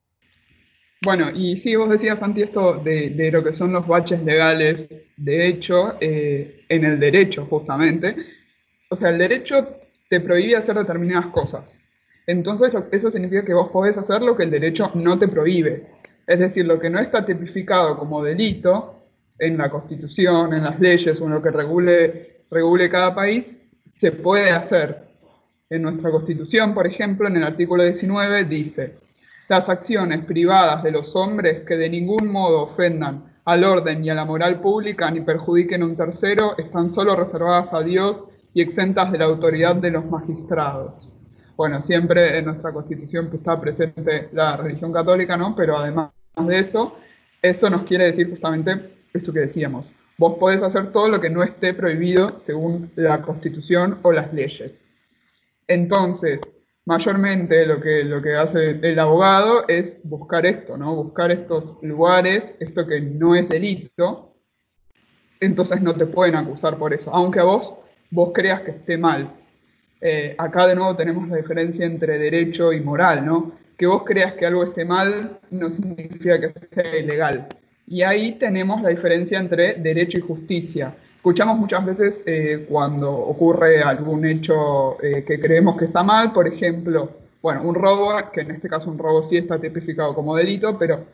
[1.02, 5.48] Bueno, y sí, vos decías, Santi, esto de, lo que son los baches legales, de
[5.48, 8.16] hecho, eh, en el derecho justamente,
[8.90, 9.78] o sea, el derecho
[10.10, 11.80] te prohíbe hacer determinadas cosas.
[12.28, 15.88] Entonces, eso significa que vos podés hacer lo que el derecho no te prohíbe.
[16.30, 18.98] Es decir, lo que no está tipificado como delito
[19.40, 23.58] en la Constitución, en las leyes o en lo que regule, regule cada país,
[23.96, 25.08] se puede hacer.
[25.72, 28.98] En nuestra Constitución, por ejemplo, en el artículo 19 dice,
[29.48, 34.14] las acciones privadas de los hombres que de ningún modo ofendan al orden y a
[34.14, 39.12] la moral pública ni perjudiquen a un tercero están solo reservadas a Dios y exentas
[39.12, 41.10] de la autoridad de los magistrados.
[41.58, 45.56] Bueno, siempre en nuestra constitución está presente la religión católica, ¿no?
[45.56, 46.12] Pero además
[46.48, 46.96] de eso,
[47.42, 49.92] eso nos quiere decir justamente esto que decíamos.
[50.18, 54.80] Vos podés hacer todo lo que no esté prohibido según la constitución o las leyes.
[55.68, 56.42] Entonces,
[56.86, 60.96] mayormente lo que, lo que hace el abogado es buscar esto, ¿no?
[60.96, 64.34] Buscar estos lugares, esto que no es delito,
[65.40, 67.74] entonces no te pueden acusar por eso, aunque a vos,
[68.12, 69.32] vos creas que esté mal.
[70.02, 73.54] Eh, acá de nuevo tenemos la diferencia entre derecho y moral, ¿no?
[73.80, 77.48] Que vos creas que algo esté mal no significa que sea ilegal.
[77.88, 80.94] Y ahí tenemos la diferencia entre derecho y justicia.
[81.16, 86.46] Escuchamos muchas veces eh, cuando ocurre algún hecho eh, que creemos que está mal, por
[86.46, 87.10] ejemplo,
[87.42, 91.06] bueno, un robo, que en este caso un robo sí está tipificado como delito, pero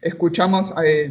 [0.00, 1.10] escuchamos, eh,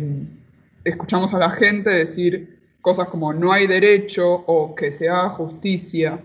[0.85, 6.19] escuchamos a la gente decir cosas como no hay derecho o que se haga justicia.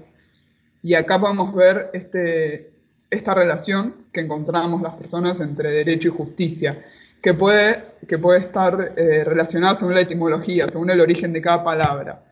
[0.80, 2.70] Y acá podemos ver este,
[3.10, 6.82] esta relación que encontramos las personas entre derecho y justicia,
[7.22, 11.62] que puede, que puede estar eh, relacionada según la etimología, según el origen de cada
[11.62, 12.22] palabra.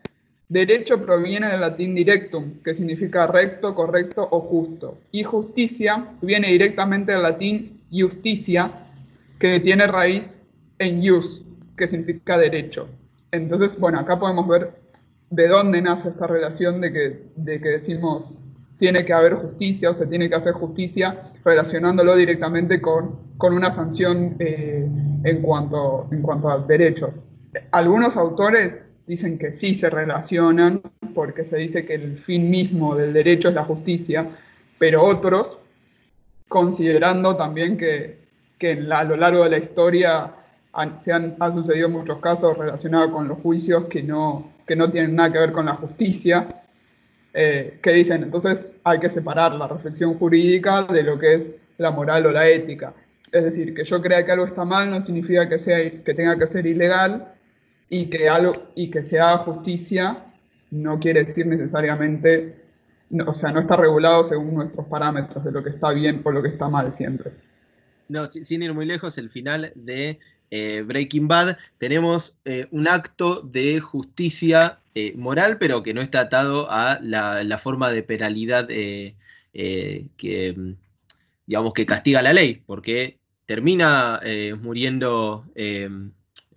[0.49, 4.97] Derecho proviene del latín directum, que significa recto, correcto o justo.
[5.11, 8.71] Y justicia viene directamente del latín justicia,
[9.39, 10.41] que tiene raíz
[10.79, 11.43] en jus,
[11.77, 12.89] que significa derecho.
[13.31, 14.71] Entonces, bueno, acá podemos ver
[15.29, 18.33] de dónde nace esta relación de que, de que decimos
[18.77, 23.71] tiene que haber justicia o se tiene que hacer justicia relacionándolo directamente con, con una
[23.71, 24.87] sanción eh,
[25.23, 27.13] en, cuanto, en cuanto al derecho.
[27.71, 30.81] Algunos autores dicen que sí se relacionan
[31.13, 34.27] porque se dice que el fin mismo del derecho es la justicia,
[34.77, 35.57] pero otros,
[36.49, 38.19] considerando también que,
[38.57, 40.33] que a lo largo de la historia
[40.73, 45.15] han, se han, sucedido muchos casos relacionados con los juicios que no, que no tienen
[45.15, 46.47] nada que ver con la justicia,
[47.37, 51.91] eh, que dicen, entonces hay que separar la reflexión jurídica de lo que es la
[51.91, 52.93] moral o la ética.
[53.29, 56.37] Es decir, que yo crea que algo está mal no significa que, sea, que tenga
[56.39, 57.33] que ser ilegal
[57.89, 60.23] y que, algo, y que se haga justicia
[60.71, 62.55] no quiere decir necesariamente,
[63.25, 66.41] o sea, no está regulado según nuestros parámetros de lo que está bien o lo
[66.41, 67.31] que está mal siempre.
[68.07, 70.19] No, sin ir muy lejos, el final de
[70.57, 76.21] eh, Breaking Bad, tenemos eh, un acto de justicia eh, moral, pero que no está
[76.21, 79.15] atado a la, forma de penalidad que,
[81.45, 84.21] digamos, que castiga la ley, porque termina
[84.61, 85.45] muriendo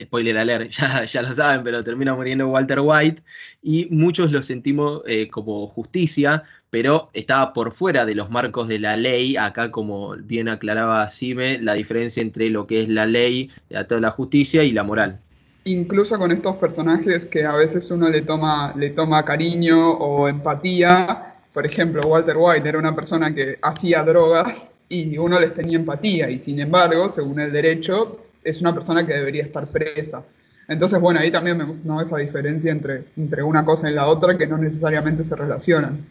[0.00, 3.22] spoiler alert, ya, ya lo saben, pero termina muriendo Walter White
[3.62, 8.78] y muchos lo sentimos eh, como justicia, pero estaba por fuera de los marcos de
[8.78, 9.36] la ley.
[9.36, 13.50] Acá, como bien aclaraba Sime, la diferencia entre lo que es la ley,
[13.88, 15.20] toda la justicia y la moral.
[15.64, 21.34] Incluso con estos personajes que a veces uno le toma, le toma cariño o empatía,
[21.52, 26.30] por ejemplo, Walter White era una persona que hacía drogas y uno les tenía empatía
[26.30, 30.22] y sin embargo, según el derecho, es una persona que debería estar presa.
[30.68, 34.46] Entonces, bueno, ahí también vemos esa diferencia entre, entre una cosa y la otra que
[34.46, 36.06] no necesariamente se relacionan.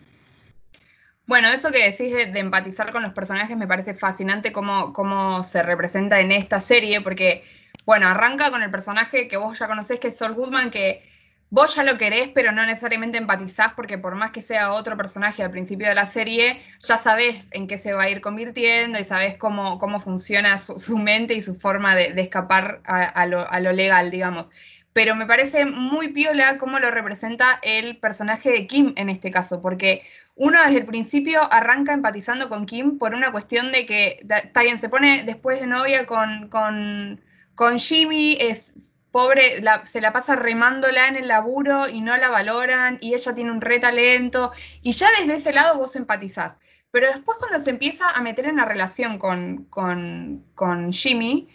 [1.27, 5.61] Bueno, eso que decís de, empatizar con los personajes me parece fascinante cómo, cómo, se
[5.61, 7.43] representa en esta serie, porque,
[7.85, 11.03] bueno, arranca con el personaje que vos ya conocés, que es Saul Goodman, que
[11.49, 15.43] vos ya lo querés, pero no necesariamente empatizás, porque por más que sea otro personaje
[15.43, 19.03] al principio de la serie, ya sabés en qué se va a ir convirtiendo y
[19.03, 24.49] sabés cómo, cómo funciona su, mente y su forma de, escapar a, lo, legal, digamos.
[24.93, 29.61] Pero me parece muy piola cómo lo representa el personaje de Kim en este caso,
[29.61, 30.01] porque
[30.35, 34.79] uno desde el principio arranca empatizando con Kim por una cuestión de que, está bien,
[34.79, 37.21] se pone después de novia con, con,
[37.55, 42.99] con Jimmy, es pobre, se la pasa remándola en el laburo y no la valoran
[43.01, 44.51] y ella tiene un re talento
[44.83, 46.57] y ya desde ese lado vos empatizás.
[46.91, 51.47] Pero después cuando se empieza a meter en la relación con, con, Jimmy,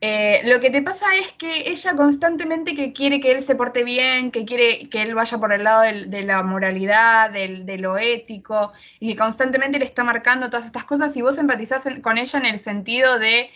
[0.00, 3.84] eh, lo que te pasa es que ella constantemente que quiere que él se porte
[3.84, 8.72] bien, que quiere que él vaya por el lado de la moralidad, de lo ético,
[8.98, 12.46] y que constantemente le está marcando todas estas cosas y vos empatizás con ella en
[12.46, 13.50] el sentido de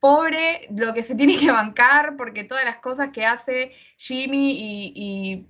[0.00, 4.56] pobre lo que se tiene que bancar, porque todas las cosas que hace Jimmy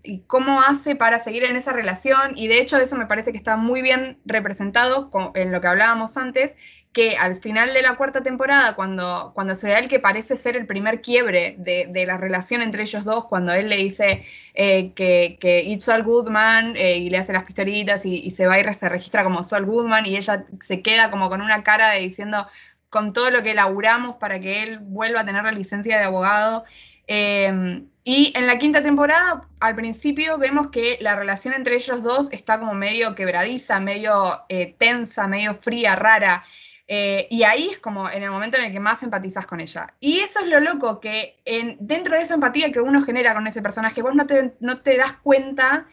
[0.02, 3.38] y, cómo hace para seguir en esa relación, y de hecho eso me parece que
[3.38, 6.54] está muy bien representado en lo que hablábamos antes,
[6.92, 10.56] que al final de la cuarta temporada, cuando, cuando se da el que parece ser
[10.56, 15.38] el primer quiebre de, la relación entre ellos dos, cuando él le dice eh, que,
[15.40, 18.88] que it's Saul Goodman eh, y le hace las pistolitas y, se va y se
[18.88, 22.44] registra como Saul Goodman y ella se queda como con una cara de diciendo,
[22.90, 26.64] con todo lo que elaboramos para que él vuelva a tener la licencia de abogado.
[27.06, 32.32] Em, y en la quinta temporada, al principio, vemos que la relación entre ellos dos
[32.32, 36.44] está como medio quebradiza, medio eh, tensa, medio fría, rara.
[36.88, 39.94] Eh, y ahí es como en el momento en el que más empatizas con ella.
[40.00, 43.46] Y eso es lo loco, que en, dentro de esa empatía que uno genera con
[43.46, 45.86] ese personaje, vos no te, no te das cuenta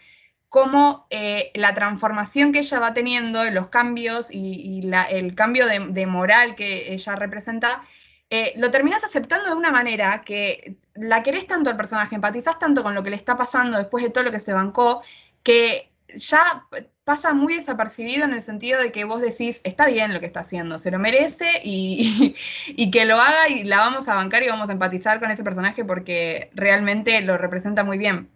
[0.49, 6.55] cómo eh, la transformación que ella va teniendo, los cambios y, el cambio de, moral
[6.55, 7.81] que ella representa,
[8.29, 12.83] eh, lo terminas aceptando de una manera que la querés tanto al personaje, empatizás tanto
[12.83, 15.01] con lo que le está pasando después de todo lo que se bancó,
[15.43, 16.65] que ya
[17.03, 20.41] pasa muy desapercibido en el sentido de que vos decís, está bien lo que está
[20.41, 22.35] haciendo, se lo merece y,
[22.67, 25.43] y, que lo haga y la vamos a bancar y vamos a empatizar con ese
[25.43, 28.29] personaje porque realmente lo representa muy bien.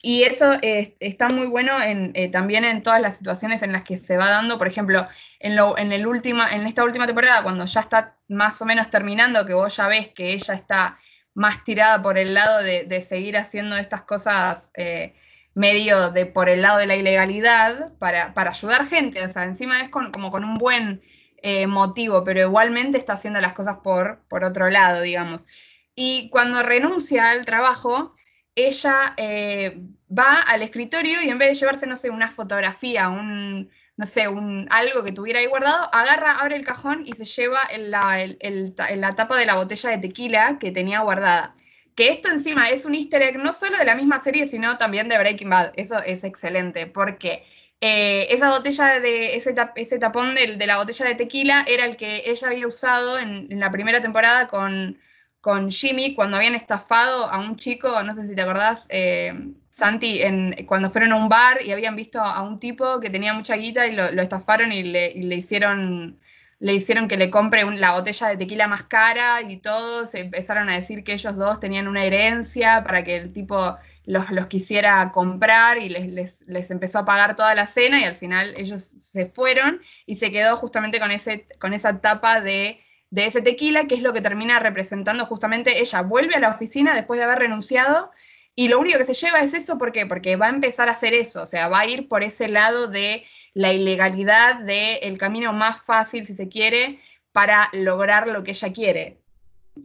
[0.00, 4.16] Y eso está muy bueno eh, también en todas las situaciones en las que se
[4.16, 5.04] va dando, por ejemplo,
[5.40, 9.54] en, el última, en esta última temporada, cuando ya está más o menos terminando, que
[9.54, 10.96] vos ya ves que ella está
[11.34, 15.14] más tirada por el lado de, seguir haciendo estas cosas eh,
[15.54, 19.88] medio de por el lado de la ilegalidad para, ayudar gente, o sea, encima es
[19.88, 21.02] como con un buen
[21.42, 25.44] eh, motivo, pero igualmente está haciendo las cosas por, por otro lado, digamos.
[25.94, 28.14] Y cuando renuncia al trabajo,
[28.66, 29.80] ella eh,
[30.16, 34.28] va al escritorio y en vez de llevarse, no sé, una fotografía, un, no sé,
[34.28, 38.26] un, algo que tuviera ahí guardado, agarra, abre el cajón y se lleva la,
[38.96, 41.54] la tapa de la botella de tequila que tenía guardada.
[41.94, 45.08] Que esto encima es un easter egg no solo de la misma serie, sino también
[45.08, 45.72] de Breaking Bad.
[45.76, 47.44] Eso es excelente, porque
[47.80, 49.52] eh, esa botella de, ese,
[49.98, 53.70] tapón de, la botella de tequila era el que ella había usado en, en la
[53.70, 54.98] primera temporada con
[55.40, 59.32] con Jimmy cuando habían estafado a un chico, no sé si te acordás, eh,
[59.70, 63.32] Santi, en, cuando fueron a un bar y habían visto a un tipo que tenía
[63.34, 66.18] mucha guita y lo, estafaron y le, hicieron
[66.60, 70.74] le hicieron que le compre la botella de tequila más cara y todos empezaron a
[70.74, 75.78] decir que ellos dos tenían una herencia para que el tipo los, los quisiera comprar
[75.78, 79.26] y les, les, les, empezó a pagar toda la cena y al final ellos se
[79.26, 83.94] fueron y se quedó justamente con, ese, con esa tapa de de ese tequila, que
[83.94, 86.02] es lo que termina representando justamente ella.
[86.02, 88.10] Vuelve a la oficina después de haber renunciado
[88.54, 90.04] y lo único que se lleva es eso, ¿por qué?
[90.06, 92.88] Porque va a empezar a hacer eso, o sea, va a ir por ese lado
[92.88, 96.98] de la ilegalidad, del el camino más fácil, si se quiere,
[97.32, 99.18] para lograr lo que ella quiere.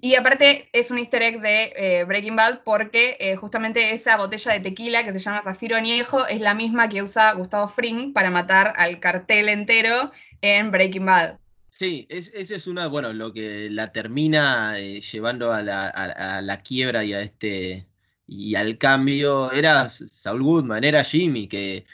[0.01, 4.53] Y aparte es un easter egg de eh, Breaking Bad porque eh, justamente esa botella
[4.53, 8.31] de tequila que se llama Zafiro Añejo es la misma que usa Gustavo Fring para
[8.31, 11.42] matar al cartel entero en Breaking Bad.
[11.84, 17.12] Sí, ese es una, bueno, lo que la termina eh, llevando a la, quiebra y
[17.12, 17.89] a este
[18.26, 21.86] y al cambio era Saul Goodman, era Jimmy, que,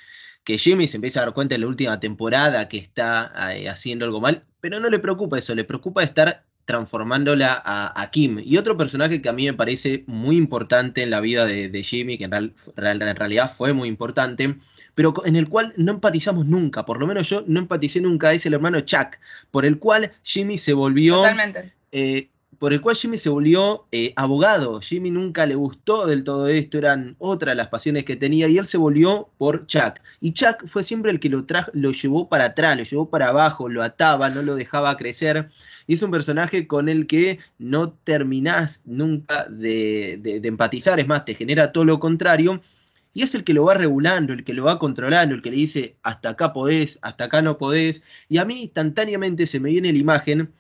[0.44, 3.34] que Jimmy se empieza a dar cuenta en la última temporada que está
[3.68, 8.40] haciendo algo mal, pero no le preocupa eso, le preocupa estar transformándola a, Kim.
[8.46, 12.20] Y otro personaje que a mí me parece muy importante en la vida de, Jimmy,
[12.20, 14.56] que en, realidad fue muy importante,
[15.00, 18.46] pero en el cual no empatizamos nunca, por lo menos yo no empaticé nunca, es
[18.46, 19.16] el hermano Chuck,
[19.50, 21.16] por el cual Jimmy se volvió...
[21.16, 21.74] Totalmente.
[21.94, 24.82] Eh, por el cual Jimmy se volvió eh, abogado.
[24.82, 28.66] Jimmy nunca le gustó del todo esto, eran otras las pasiones que tenía y él
[28.66, 30.02] se volvió por Chuck.
[30.20, 33.30] Y Chuck fue siempre el que lo, trajo, lo llevó para atrás, lo llevó para
[33.30, 35.48] abajo, lo ataba, no lo dejaba crecer.
[35.88, 41.24] Y es un personaje con el que no terminás nunca de, de empatizar, es más,
[41.24, 42.62] te genera todo lo contrario.
[43.14, 45.58] Y es el que lo va regulando, el que lo va controlando, el que le
[45.58, 48.04] dice hasta acá podés, hasta acá no podés.
[48.28, 50.54] Y a mí instantáneamente se me viene la imagen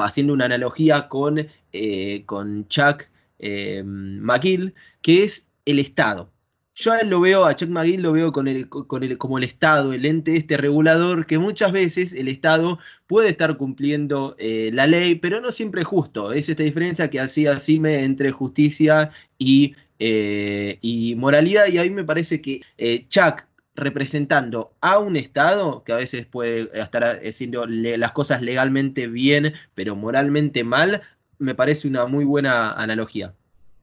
[0.00, 3.04] haciendo una analogía con, eh, con Chuck
[3.38, 6.30] eh, McGill, que es el Estado.
[6.74, 9.44] Yo a lo veo, a Chuck McGill lo veo con el, con el, como el
[9.44, 14.86] Estado, el ente este regulador, que muchas veces el Estado puede estar cumpliendo eh, la
[14.86, 16.32] ley, pero no siempre justo.
[16.32, 22.04] Es esta diferencia que hacía me entre justicia y, y moralidad, y a mí me
[22.04, 22.60] parece que
[23.08, 23.44] Chuck
[23.78, 29.96] representando a un Estado que a veces puede estar haciendo las cosas legalmente bien, pero
[29.96, 31.02] moralmente mal,
[31.38, 33.32] me parece una muy buena analogía.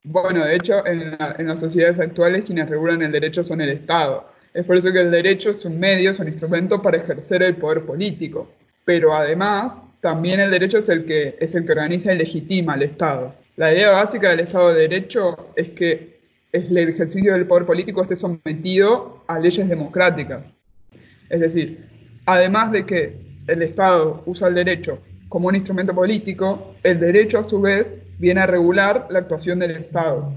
[0.04, 4.30] Bueno, de hecho, en, las sociedades actuales quienes regulan el derecho son el Estado.
[4.54, 7.56] Es por eso que el derecho es un medio, es un instrumento para ejercer el
[7.56, 8.50] poder político.
[8.84, 12.82] Pero además, también el derecho es el que, es el que organiza y legitima al
[12.82, 13.34] Estado.
[13.56, 16.20] La idea básica del Estado de Derecho es que
[16.52, 20.44] el ejercicio del poder político esté sometido a leyes democráticas.
[21.30, 21.86] Es decir,
[22.26, 23.16] además de que
[23.46, 24.98] el Estado usa el derecho
[25.30, 29.70] como un instrumento político, el derecho a su vez viene a regular la actuación del
[29.70, 30.30] Estado.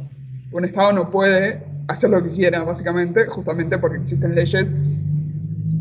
[0.54, 4.66] Un Estado no puede hacer lo que quiera, básicamente, justamente porque existen leyes,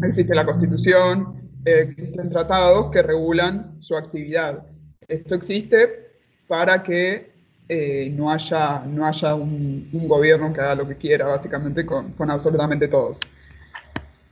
[0.03, 4.67] existe la Constitución, existen tratados que regulan su actividad.
[5.07, 6.08] Esto existe
[6.49, 7.31] para que
[7.69, 12.89] eh, no haya, no haya un, gobierno que haga lo que quiera, básicamente, con, absolutamente
[12.89, 13.19] todos.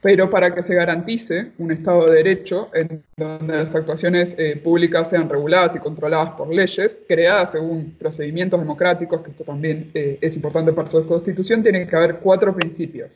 [0.00, 5.10] Pero para que se garantice un Estado de Derecho en donde las actuaciones eh, públicas
[5.10, 10.34] sean reguladas y controladas por leyes, creadas según procedimientos democráticos, que esto también eh, es
[10.36, 13.10] importante para su constitución, tiene que haber cuatro principios.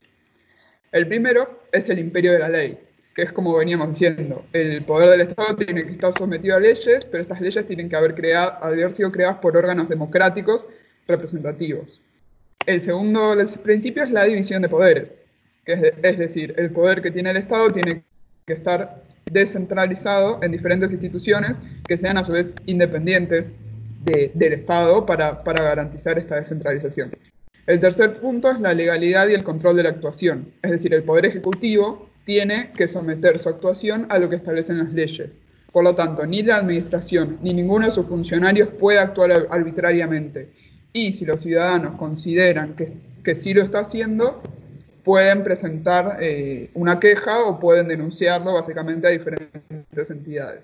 [0.93, 2.79] El primero es el imperio de la ley,
[3.15, 7.05] que es como veníamos diciendo, el poder del Estado tiene que estar sometido a leyes,
[7.07, 10.67] pero estas leyes tienen que haber, creado, haber sido creadas por órganos democráticos
[11.09, 12.01] representativos.
[12.67, 15.13] El segundo principio es la división de poderes,
[15.65, 18.05] que es, decir, el poder que tiene el Estado tiene
[18.47, 23.53] que estar descentralizado en diferentes instituciones que sean a su vez independientes
[24.05, 27.11] del Estado para, para garantizar esta descentralización.
[27.67, 31.03] El tercer punto es la legalidad y el control de la actuación, es decir, el
[31.03, 35.31] poder ejecutivo tiene que someter su actuación a lo que establecen las leyes.
[35.73, 40.49] Por lo tanto, ni la administración ni ninguno de sus funcionarios puede actuar arbitrariamente.
[40.93, 44.43] Y si los ciudadanos consideran que, que sí lo está haciendo,
[45.05, 50.63] pueden presentar eh, una queja o pueden denunciarlo básicamente a diferentes entidades.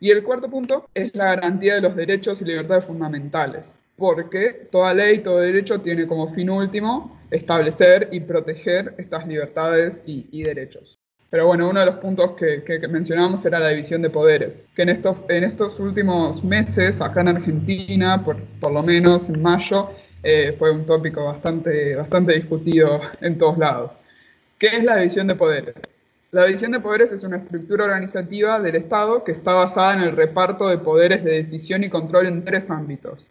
[0.00, 3.66] Y el cuarto punto es la garantía de los derechos y libertades fundamentales,
[4.00, 10.42] porque toda ley, todo derecho tiene como fin último establecer y proteger estas libertades y,
[10.42, 10.98] derechos.
[11.28, 14.82] Pero bueno, uno de los puntos que, que, mencionábamos era la división de poderes, que
[14.82, 14.88] en
[15.44, 19.90] estos, últimos meses, acá en Argentina, por, por lo menos en mayo,
[20.22, 23.92] eh, fue un tópico bastante, bastante discutido en todos lados.
[24.58, 25.74] ¿Qué es la división de poderes?
[26.32, 30.16] La división de poderes es una estructura organizativa del Estado que está basada en el
[30.16, 33.26] reparto de poderes de decisión y control en tres ámbitos,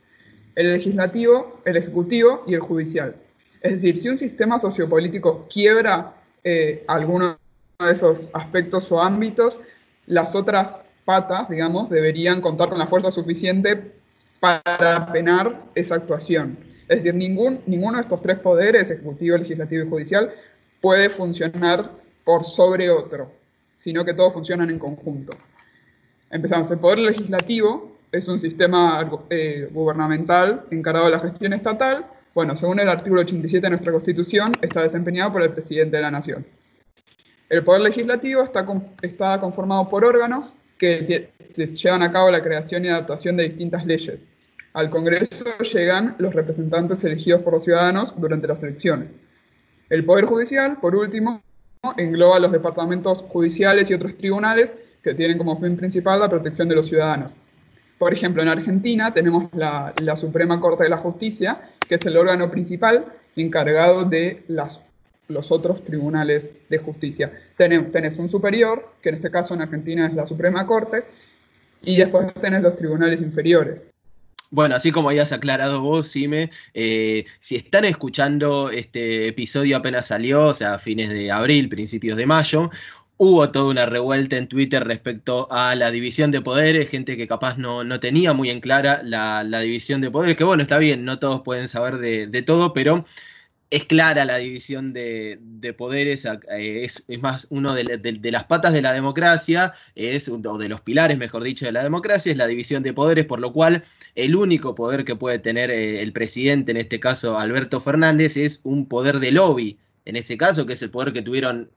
[0.59, 3.15] el legislativo, el ejecutivo y el judicial.
[3.61, 7.37] Es decir, si un sistema sociopolítico quiebra eh, alguno
[7.79, 9.57] de esos aspectos o ámbitos,
[10.05, 13.93] las otras patas, digamos, deberían contar con la fuerza suficiente
[14.41, 16.57] para penar esa actuación.
[16.89, 20.33] Es decir, ningún, ninguno de estos tres poderes, ejecutivo, legislativo y judicial,
[20.81, 21.89] puede funcionar
[22.25, 23.31] por sobre otro,
[23.77, 25.37] sino que todos funcionan en conjunto.
[26.29, 32.55] Empezamos, el poder legislativo es un sistema eh, gubernamental encargado de la gestión estatal, bueno,
[32.55, 36.45] según el artículo 87 de nuestra Constitución, está desempeñado por el presidente de la Nación.
[37.49, 38.65] El Poder Legislativo está,
[39.01, 43.85] está conformado por órganos que se llevan a cabo la creación y adaptación de distintas
[43.85, 44.19] leyes.
[44.73, 49.09] Al Congreso llegan los representantes elegidos por los ciudadanos durante las elecciones.
[49.89, 51.41] El Poder Judicial, por último,
[51.97, 54.71] engloba los departamentos judiciales y otros tribunales
[55.03, 57.33] que tienen como fin principal la protección de los ciudadanos.
[57.99, 62.49] Por ejemplo, en Argentina tenemos la, Suprema Corte de la Justicia, que es el órgano
[62.49, 67.31] principal encargado de los otros tribunales de justicia.
[67.57, 71.03] Tenés, tenés un superior, que en este caso en Argentina es la Suprema Corte,
[71.81, 73.81] y después tenés los tribunales inferiores.
[74.51, 80.47] Bueno, así como hayas aclarado vos, Sime, eh, si están escuchando este episodio apenas salió,
[80.47, 82.71] o sea, fines de abril, principios de mayo,
[83.19, 87.57] hubo toda una revuelta en Twitter respecto a la división de poderes, gente que capaz
[87.57, 91.19] no, no tenía muy en clara la, división de poderes, que bueno, está bien, no
[91.19, 93.05] todos pueden saber de, de todo, pero
[93.69, 95.37] es clara la división de,
[95.77, 97.83] poderes, eh, es, más, uno de,
[98.31, 102.31] las patas de la democracia, es, o de los pilares, mejor dicho, de la democracia,
[102.31, 103.83] es la división de poderes, por lo cual
[104.15, 108.61] el único poder que puede tener eh, el presidente, en este caso Alberto Fernández, es
[108.63, 111.69] un poder de lobby, en ese caso, que es el poder que tuvieron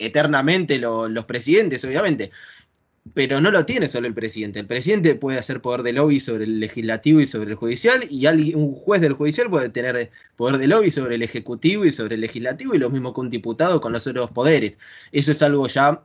[0.00, 2.30] eternamente los presidentes, obviamente
[3.14, 4.60] pero no lo tiene solo el presidente.
[4.60, 8.26] El presidente puede hacer poder de lobby sobre el legislativo y sobre el judicial, y
[8.54, 12.20] un juez del judicial puede tener poder de lobby sobre el ejecutivo y sobre el
[12.20, 14.78] legislativo, y lo mismo que un diputado con los otros poderes.
[15.12, 16.04] Eso es algo ya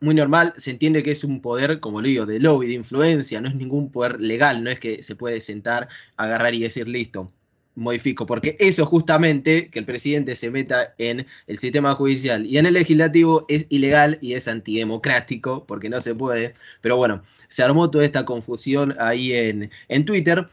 [0.00, 3.40] muy normal, se entiende que es un poder, como lo digo, de lobby, de influencia,
[3.40, 7.32] no es ningún poder legal, no es que se puede sentar, agarrar y decir listo
[7.74, 12.66] modifico, porque eso justamente, que el presidente se meta en el sistema judicial y en
[12.66, 16.54] el legislativo es ilegal y es antidemocrático, porque no se puede.
[16.80, 20.48] Pero bueno, se armó toda esta confusión ahí en, en Twitter.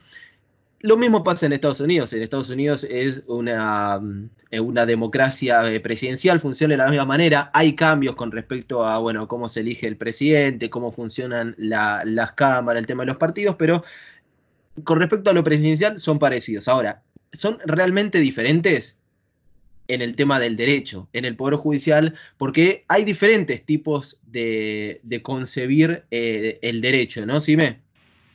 [0.81, 2.13] Lo mismo pasa en Estados Unidos.
[2.13, 3.99] En Estados Unidos es una,
[4.51, 7.51] una democracia eh, presidencial, funciona de la misma manera.
[7.53, 12.79] Hay cambios con respecto a bueno, cómo se elige el presidente, cómo funcionan las cámaras,
[12.79, 13.83] el tema de los partidos, pero
[14.85, 16.69] con respecto a lo presidencial son parecidos.
[16.69, 18.97] Ahora, son realmente diferentes
[19.89, 26.03] en el tema del derecho, en el Poder Judicial, porque hay diferentes tipos de, concebir
[26.11, 27.79] eh, el derecho, ¿no, Sime?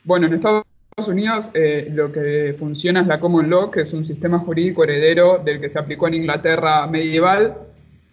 [0.03, 0.65] Bueno, en Estados
[1.07, 5.41] Unidos eh, lo que funciona es la Common Law, que es un sistema jurídico heredero
[5.43, 7.55] del que se aplicó en Inglaterra medieval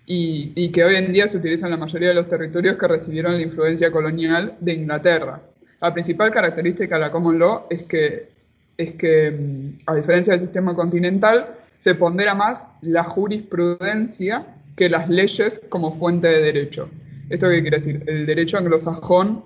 [0.07, 2.89] y, y que hoy en día se utiliza en la mayoría de los territorios que
[2.89, 5.43] recibieron la influencia colonial de Inglaterra.
[5.81, 8.32] La principal característica de la Common Law es que
[8.77, 11.49] es que, mm, a diferencia del sistema continental,
[11.81, 14.47] se pondera más la jurisprudencia
[14.77, 16.89] que las leyes como fuente de derecho.
[17.29, 18.03] ¿Esto qué quiere decir?
[18.07, 19.43] El derecho anglosajón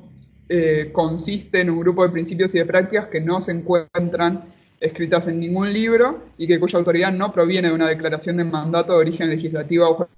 [0.48, 4.44] eh, consiste en un grupo de principios y de prácticas que no se encuentran
[4.80, 8.92] escritas en ningún libro y que cuya autoridad no proviene de una declaración de mandato
[8.92, 10.08] de origen legislativa o,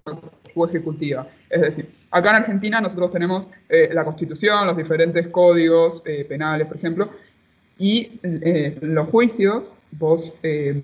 [0.67, 1.29] ejecutiva.
[1.49, 6.67] Es decir, acá en Argentina nosotros tenemos eh, la Constitución, los diferentes códigos eh, penales,
[6.67, 7.11] por ejemplo,
[7.79, 10.83] y eh, los juicios, vos, eh,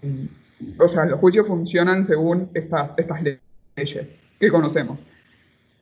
[0.78, 4.06] o sea, los juicios funcionan según estas, estas leyes
[4.38, 5.04] que conocemos.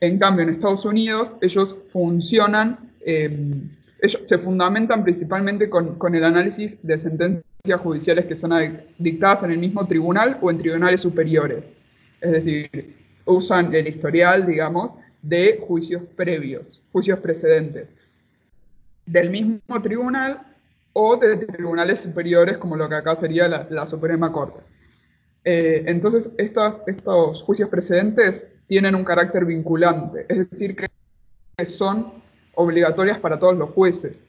[0.01, 3.69] En cambio, en Estados Unidos, ellos funcionan, em,
[4.01, 8.53] ellos se fundamentan principalmente con, con, el análisis de sentencias judiciales que son
[8.99, 11.63] dictadas en el mismo tribunal o en tribunales superiores.
[12.21, 12.97] Es decir,
[13.27, 17.89] usan el historial, digamos, de juicios previos, juicios precedentes.
[19.07, 20.41] Del mismo tribunal
[20.93, 24.61] o de tribunales superiores, como lo que acá sería la, Suprema Corte.
[25.45, 30.87] Eh, entonces, estos, estos juicios precedentes tienen un carácter vinculante, es decir, que
[31.67, 32.13] son
[32.55, 34.23] obligatorias para todos los jueces.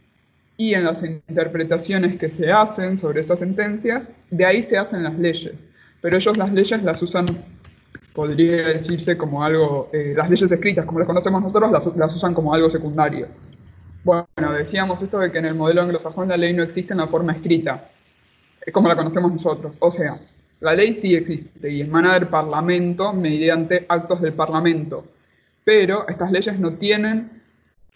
[0.56, 5.18] Y en las interpretaciones que se hacen sobre esas sentencias, de ahí se hacen las
[5.18, 5.66] leyes.
[6.02, 7.26] Pero ellos las leyes las usan,
[8.14, 12.34] podría decirse como algo, eh, las leyes escritas, como las conocemos nosotros, las, las usan
[12.34, 13.28] como algo secundario.
[14.04, 17.08] Bueno, decíamos esto de que en el modelo anglosajón la ley no existe en la
[17.08, 17.90] forma escrita,
[18.74, 19.78] como la conocemos nosotros.
[19.80, 20.20] O sea,
[20.60, 25.06] la ley sí existe y emana del Parlamento mediante actos del Parlamento,
[25.64, 27.44] pero estas leyes no tienen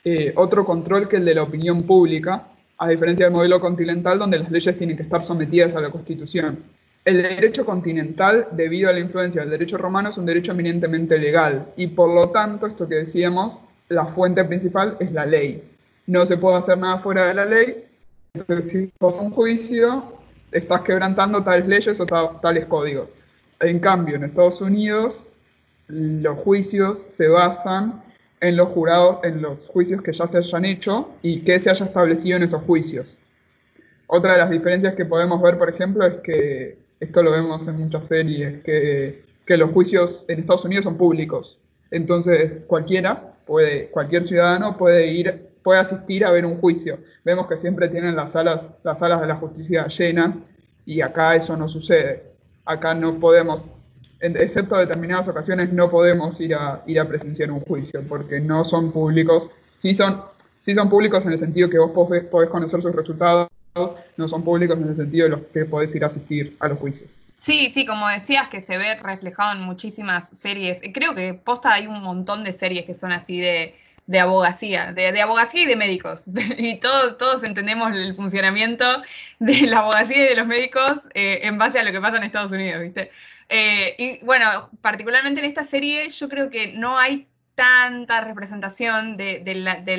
[0.05, 4.39] eh, otro control que el de la opinión pública, a diferencia del modelo continental donde
[4.39, 6.63] las leyes tienen que estar sometidas a la Constitución.
[7.03, 11.73] El derecho continental, debido a la influencia del derecho romano, es un derecho eminentemente legal
[11.75, 15.73] y por lo tanto, esto que decíamos, la fuente principal es la ley
[16.07, 17.85] no se puede hacer nada fuera de la ley.
[18.33, 20.03] Entonces, si vas a un juicio,
[20.51, 23.09] estás quebrantando tales leyes o tales códigos.
[23.59, 25.25] En cambio, en Estados Unidos,
[25.87, 28.03] los juicios se basan
[28.39, 31.85] en los jurados, en los juicios que ya se hayan hecho y que se haya
[31.85, 33.15] establecido en esos juicios.
[34.07, 37.77] Otra de las diferencias que podemos ver, por ejemplo, es que, esto lo vemos en
[37.77, 41.57] muchas series, que, que los juicios en Estados Unidos son públicos.
[41.91, 46.97] Entonces, cualquiera puede, cualquier ciudadano puede ir puede asistir a ver un juicio.
[47.25, 50.37] Vemos que siempre tienen las salas, las salas de la justicia llenas
[50.85, 52.23] y acá eso no sucede.
[52.63, 53.69] Acá no podemos,
[54.21, 58.63] excepto en determinadas ocasiones, no podemos ir a, ir a presenciar un juicio porque no
[58.63, 59.49] son públicos.
[59.79, 60.23] Sí son,
[60.63, 63.49] sí son públicos en el sentido que vos podés, podés conocer sus resultados,
[64.15, 66.79] no son públicos en el sentido de los que podés ir a asistir a los
[66.79, 67.09] juicios.
[67.35, 70.81] Sí, sí, como decías, que se ve reflejado en muchísimas series.
[70.93, 73.75] Creo que posta hay un montón de series que son así de,
[74.07, 76.25] de abogacía, de, abogacía y de médicos.
[76.57, 78.85] Y todos, todos entendemos el funcionamiento
[79.39, 82.23] de la abogacía y de los médicos eh, en base a lo que pasa en
[82.23, 83.11] Estados Unidos, ¿viste?
[83.49, 87.27] Eh, y bueno, particularmente en esta serie yo creo que no hay
[87.57, 89.43] tanta representación del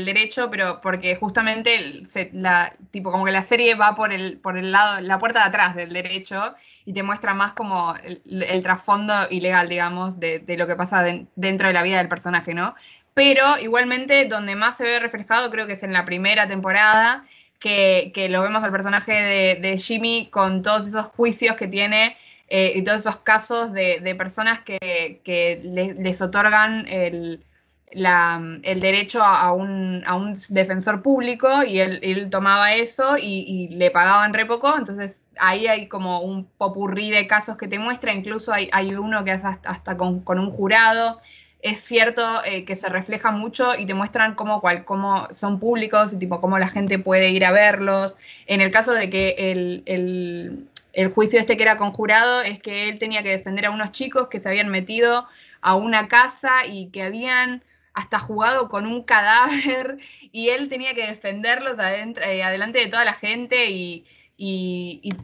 [0.05, 4.71] derecho, pero porque justamente la, tipo, como que la serie va por el, por el
[4.71, 6.55] lado, la puerta de atrás del derecho
[6.85, 11.05] y te muestra más como el, trasfondo ilegal, digamos, de, lo que pasa
[11.35, 12.75] dentro de la vida del personaje, ¿no?
[13.19, 17.25] Pero igualmente donde más se ve reflejado creo que es en la primera temporada,
[17.59, 22.17] que, lo vemos al personaje de, Jimmy con todos esos juicios que tiene
[22.47, 27.43] eh, y todos esos casos de, personas que, les otorgan el,
[27.91, 30.05] el derecho a un,
[30.51, 36.21] defensor público y él, tomaba eso y, le pagaban re poco, entonces ahí hay como
[36.21, 40.23] un popurrí de casos que te muestra, incluso hay, hay uno que es hasta, con,
[40.39, 41.21] un jurado,
[41.61, 46.13] es cierto eh, que se refleja mucho y te muestran cómo, cual, cómo son públicos
[46.13, 48.17] y tipo cómo la gente puede ir a verlos.
[48.47, 52.99] En el caso de que el, el, juicio este que era conjurado es que él
[52.99, 55.27] tenía que defender a unos chicos que se habían metido
[55.61, 59.99] a una casa y que habían hasta jugado con un cadáver
[60.33, 64.05] y él tenía que defenderlos eh, adelante de toda la gente y,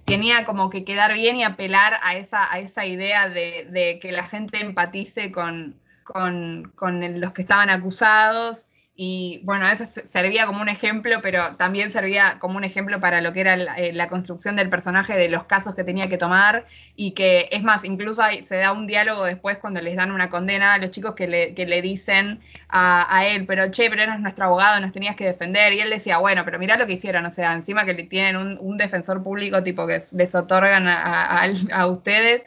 [0.05, 4.24] tenía como que quedar bien y apelar a esa, a esa idea de, que la
[4.24, 10.69] gente empatice con, con, con los que estaban acusados y bueno, eso servía como un
[10.69, 14.71] ejemplo, pero también servía como un ejemplo para lo que era eh, la, construcción del
[14.71, 16.65] personaje, de los casos que tenía que tomar.
[16.95, 20.75] Y que, es más, incluso se da un diálogo después cuando les dan una condena
[20.75, 24.45] a los chicos que le, que le dicen a, él, pero che, pero eres nuestro
[24.45, 25.73] abogado, nos tenías que defender.
[25.73, 28.77] Y él decía, bueno, pero mirá lo que hicieron, o sea, encima que tienen un,
[28.77, 31.43] defensor público tipo que les otorgan a,
[31.73, 32.45] a ustedes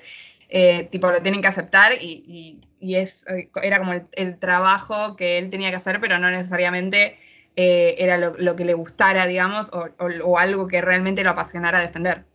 [0.49, 2.59] eh, tipo lo tienen que aceptar y,
[2.95, 7.17] es, eh, era como el, trabajo que él tenía que hacer, pero no necesariamente
[7.55, 12.25] eh, era lo, que le gustara, digamos, o, algo que realmente lo apasionara defender.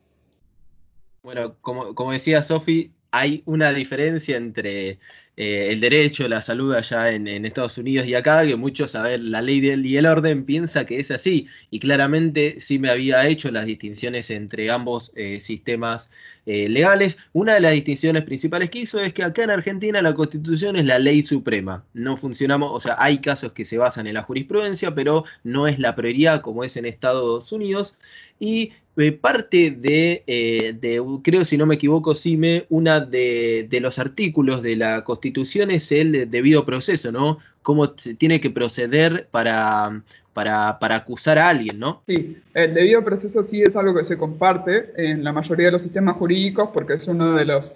[1.22, 4.99] Bueno, como, como decía Sofi, hay una diferencia entre
[5.37, 9.41] el derecho, la salud allá en, Estados Unidos y acá, que muchos, a ver, la
[9.41, 13.65] ley y el orden piensa que es así, y claramente sí me había hecho las
[13.65, 16.11] distinciones entre ambos sistemas
[16.45, 17.19] eh, legales.
[17.33, 20.85] Una de las distinciones principales que hizo es que acá en Argentina la constitución es
[20.87, 21.85] la ley suprema.
[21.95, 25.79] No funcionamos, o sea, hay casos que se basan en la jurisprudencia, pero no es
[25.79, 27.97] la prioridad como es en Estados Unidos.
[28.43, 29.78] Y eh, parte
[30.26, 35.70] eh, de, creo si no me equivoco, Sime, una de, los artículos de la Constitución
[35.70, 37.38] es el debido proceso, ¿no?
[37.62, 42.03] Cómo tiene que proceder para, para, acusar a alguien, ¿no?
[42.09, 45.82] Sí, el debido proceso sí es algo que se comparte en la mayoría de los
[45.82, 47.70] sistemas jurídicos porque es uno de los,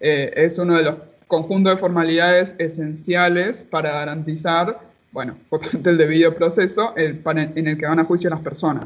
[0.00, 0.96] eh, es uno de los
[1.28, 4.80] conjuntos de formalidades esenciales para garantizar,
[5.12, 5.38] bueno,
[5.82, 8.84] el debido proceso el, en el que van a juicio las personas.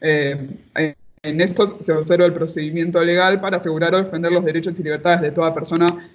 [0.00, 4.82] Eh, en esto se observa el procedimiento legal para asegurar o defender los derechos y
[4.82, 6.10] libertades de toda persona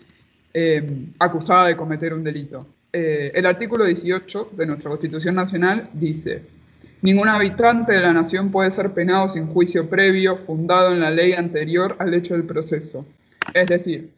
[0.53, 2.67] eh, acusada de cometer un delito.
[2.91, 6.43] Eh, el artículo 18 de nuestra Constitución Nacional dice,
[7.01, 11.34] ningún habitante de la nación puede ser penado sin juicio previo fundado en la ley
[11.34, 13.05] anterior al hecho del proceso.
[13.53, 14.11] Es decir,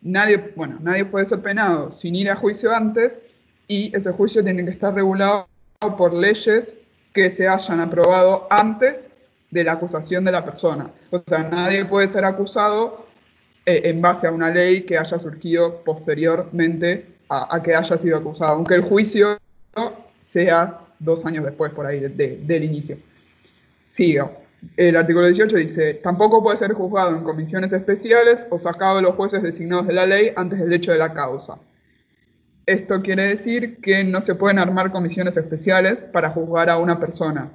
[0.00, 3.18] nadie, bueno, nadie puede ser penado sin ir a juicio antes
[3.66, 5.48] y ese juicio tiene que estar regulado
[5.98, 6.74] por leyes
[7.14, 8.96] que se hayan aprobado antes
[9.50, 10.90] de la acusación de la persona.
[11.10, 13.06] O sea, nadie puede ser acusado
[13.64, 18.52] eh, en base a una ley que haya surgido posteriormente a, que haya sido acusado,
[18.52, 19.38] aunque el juicio
[20.26, 22.98] sea dos años después por ahí del inicio.
[23.86, 24.42] Sigo.
[24.76, 29.14] El artículo 18 dice, tampoco puede ser juzgado en comisiones especiales o sacado de los
[29.14, 31.58] jueces designados de la ley antes del hecho de la causa.
[32.66, 37.50] Esto quiere decir que no se pueden armar comisiones especiales para juzgar a una persona.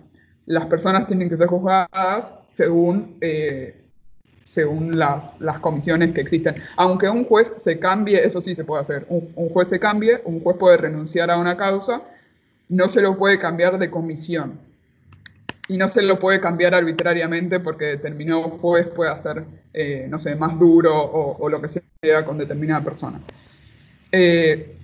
[0.45, 3.80] Las personas tienen que ser juzgadas según eh,
[4.49, 6.55] según las, las, comisiones que existen.
[6.76, 9.05] Aunque un juez se cambie, eso sí se puede hacer.
[9.10, 12.01] Un, juez se cambie, un juez puede renunciar a una causa,
[12.68, 14.60] no se lo puede cambiar de comisión.
[15.68, 20.36] Y no se lo puede cambiar arbitrariamente porque determinado juez puede hacer, eh, no sé,
[20.36, 21.68] más duro o, lo que
[22.01, 23.22] sea con determinada persona.
[24.12, 24.79] Eh,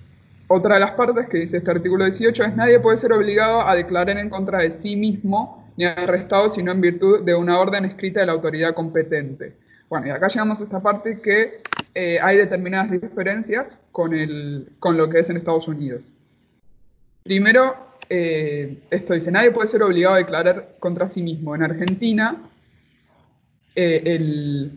[0.47, 3.75] otra de las partes que dice este artículo 18 es nadie puede ser obligado a
[3.75, 8.19] declarar en contra de sí mismo ni arrestado sino en virtud de una orden escrita
[8.19, 9.55] de la autoridad competente.
[9.89, 11.61] Bueno, y acá llegamos a esta parte que
[11.93, 16.07] eh, hay determinadas diferencias con, el, con lo que es en Estados Unidos.
[17.23, 17.75] Primero,
[18.09, 21.55] eh, esto dice, nadie puede ser obligado a declarar contra sí mismo.
[21.55, 22.41] En Argentina,
[23.75, 24.71] eh,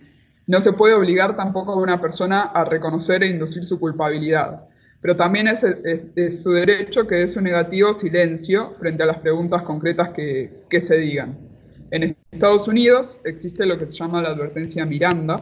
[0.47, 4.68] no se puede obligar tampoco a una persona a reconocer e inducir su culpabilidad,
[5.01, 10.11] pero también es, su derecho que dé su negativo silencio frente a las preguntas concretas
[10.11, 11.39] que, se digan.
[11.91, 15.41] En Estados Unidos existe lo que se llama la advertencia Miranda.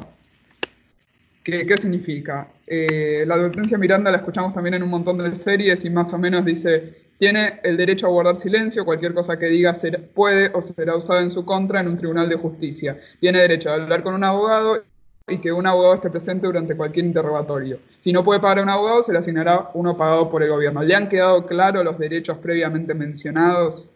[1.43, 2.49] ¿Qué, significa?
[2.67, 6.19] Eh, la advertencia Miranda la escuchamos también en un montón de series y más o
[6.19, 9.75] menos dice, tiene el derecho a guardar silencio, cualquier cosa que diga
[10.15, 12.99] puede o será usada en su contra en un tribunal de justicia.
[13.21, 14.83] Tiene derecho a hablar con un abogado
[15.29, 17.81] y que un abogado esté presente durante cualquier interrogatorio.
[17.99, 20.83] Si no puede pagar a un abogado, se le asignará uno pagado por el gobierno.
[20.83, 23.89] ¿Le han quedado claros los derechos previamente mencionados?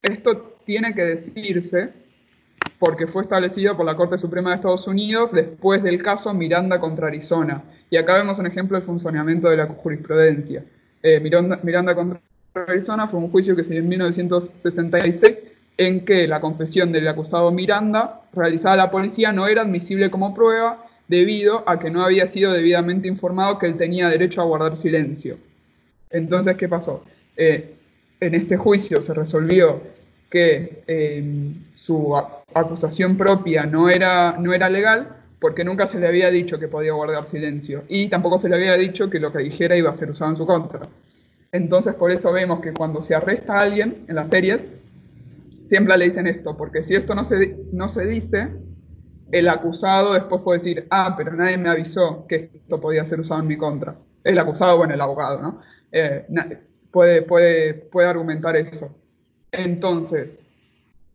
[0.00, 1.92] Esto tiene que decirse
[2.78, 7.08] porque fue establecido por la Corte Suprema de Estados Unidos después del caso Miranda contra
[7.08, 7.64] Arizona.
[7.90, 10.64] Y acá vemos un ejemplo del funcionamiento de la jurisprudencia.
[11.02, 12.20] Eh, Miranda, Miranda contra
[12.54, 17.50] Arizona fue un juicio que se dio en 1966 en que la confesión del acusado
[17.50, 22.26] Miranda, realizada a la policía, no era admisible como prueba debido a que no había
[22.28, 25.36] sido debidamente informado que él tenía derecho a guardar silencio.
[26.10, 27.04] Entonces, ¿qué pasó?
[27.36, 27.70] Eh,
[28.20, 29.80] en este juicio se resolvió
[30.30, 32.16] que eh, su
[32.54, 35.08] acusación propia no era, no era legal
[35.38, 38.76] porque nunca se le había dicho que podía guardar silencio y tampoco se le había
[38.76, 40.80] dicho que lo que dijera iba a ser usado en su contra.
[41.52, 44.64] Entonces, por eso vemos que cuando se arresta a alguien en las series,
[45.66, 48.48] siempre le dicen esto, porque si esto no se, no se dice,
[49.32, 53.40] el acusado después puede decir, ah, pero nadie me avisó que esto podía ser usado
[53.40, 53.96] en mi contra.
[54.24, 55.60] El acusado, bueno, el abogado, ¿no?
[55.92, 56.26] Eh,
[56.90, 58.94] puede, puede, puede argumentar eso.
[59.52, 60.38] Entonces,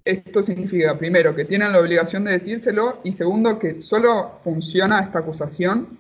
[0.04, 5.20] esto significa, primero, que tienen la obligación de decírselo y segundo, que solo funciona esta
[5.20, 6.00] acusación.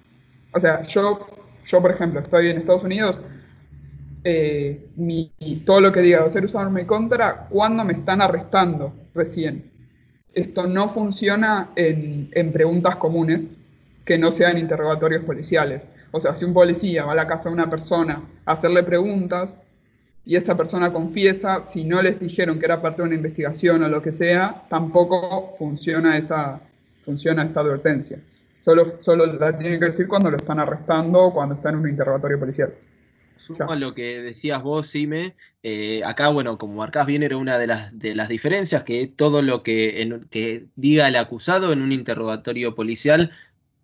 [0.53, 1.27] O sea, yo,
[1.65, 3.19] yo por ejemplo, estoy en Estados Unidos,
[4.23, 5.31] eh, mi,
[5.65, 8.93] todo lo que diga va a ser usado en mi contra cuando me están arrestando
[9.15, 9.71] recién.
[10.33, 13.49] Esto no funciona en, preguntas comunes
[14.05, 15.87] que no sean interrogatorios policiales.
[16.11, 19.57] O sea, si un policía va a la casa de una persona a hacerle preguntas
[20.25, 23.89] y esa persona confiesa, si no les dijeron que era parte de una investigación o
[23.89, 26.61] lo que sea, tampoco funciona, esa,
[27.03, 28.19] funciona esta advertencia.
[28.61, 31.89] Solo, solo la tienen que decir cuando lo están arrestando o cuando está en un
[31.89, 32.71] interrogatorio policial.
[33.41, 37.57] Sumo a lo que decías vos, Sime, eh, acá, bueno, como marcás bien, era una
[37.57, 41.91] de las, de las diferencias, que todo lo que, que diga el acusado en un
[41.91, 43.31] interrogatorio policial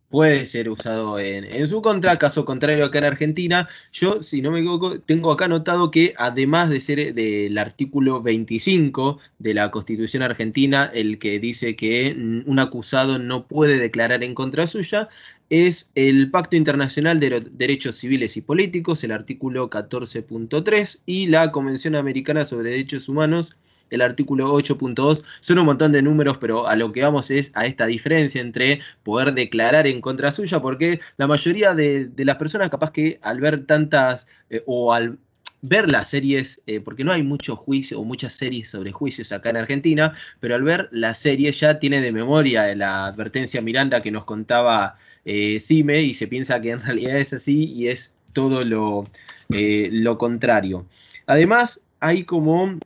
[0.09, 2.17] puede ser usado en, su contra.
[2.17, 6.69] Caso contrario, acá en Argentina, yo, si no me equivoco, tengo acá anotado que además
[6.69, 13.19] de ser del artículo 25 de la Constitución argentina, el que dice que un acusado
[13.19, 15.09] no puede declarar en contra suya,
[15.49, 21.95] es el Pacto Internacional de Derechos Civiles y Políticos, el artículo 14.3, y la Convención
[21.95, 23.55] Americana sobre Derechos Humanos,
[23.89, 25.23] el artículo 8.2.
[25.41, 28.81] Son un montón de números, pero a lo que vamos es a esta diferencia entre
[29.03, 33.65] poder declarar en contra suya, porque la mayoría de, las personas capaz que al ver
[33.65, 35.17] tantas eh, o al
[35.61, 39.49] ver las series, eh, porque no hay muchos juicios o muchas series sobre juicios acá
[39.49, 44.11] en Argentina, pero al ver la serie ya tiene de memoria la advertencia Miranda que
[44.11, 48.63] nos contaba eh, Cime y se piensa que en realidad es así y es todo
[48.63, 49.09] lo,
[49.49, 50.85] lo contrario.
[51.25, 52.77] Además, hay como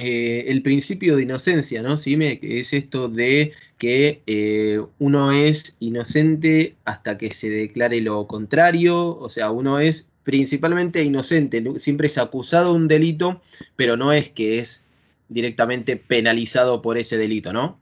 [0.00, 1.96] eh, el principio de inocencia, ¿no?
[1.96, 2.16] ¿Sí?
[2.16, 9.16] que es esto de que eh, uno es inocente hasta que se declare lo contrario,
[9.16, 13.42] o sea, uno es principalmente inocente, siempre es acusado de un delito,
[13.76, 14.82] pero no es que es
[15.28, 17.78] directamente penalizado por ese delito, ¿no?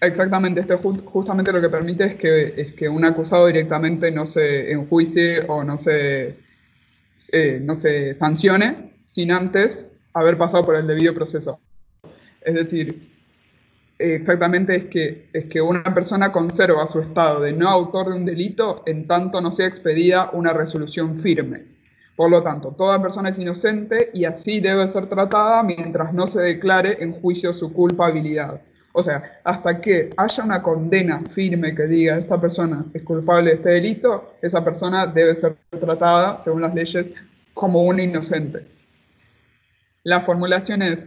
[0.00, 4.72] Exactamente, esto justamente lo que permite es que, es que un acusado directamente no se
[4.72, 6.36] enjuicie o no se,
[7.32, 9.84] eh, no se sancione sin antes
[10.14, 11.58] haber pasado por el debido proceso.
[12.40, 13.10] Es decir,
[13.98, 18.24] exactamente es que, es que una persona conserva su estado de no autor de un
[18.24, 21.62] delito en tanto no sea expedida una resolución firme.
[22.16, 26.40] Por lo tanto, toda persona es inocente y así debe ser tratada mientras no se
[26.40, 28.60] declare en juicio su culpabilidad.
[28.92, 33.56] O sea, hasta que haya una condena firme que diga esta persona es culpable de
[33.56, 37.08] este delito, esa persona debe ser tratada, según las leyes,
[37.54, 38.73] como una inocente.
[40.04, 40.98] La formulación es,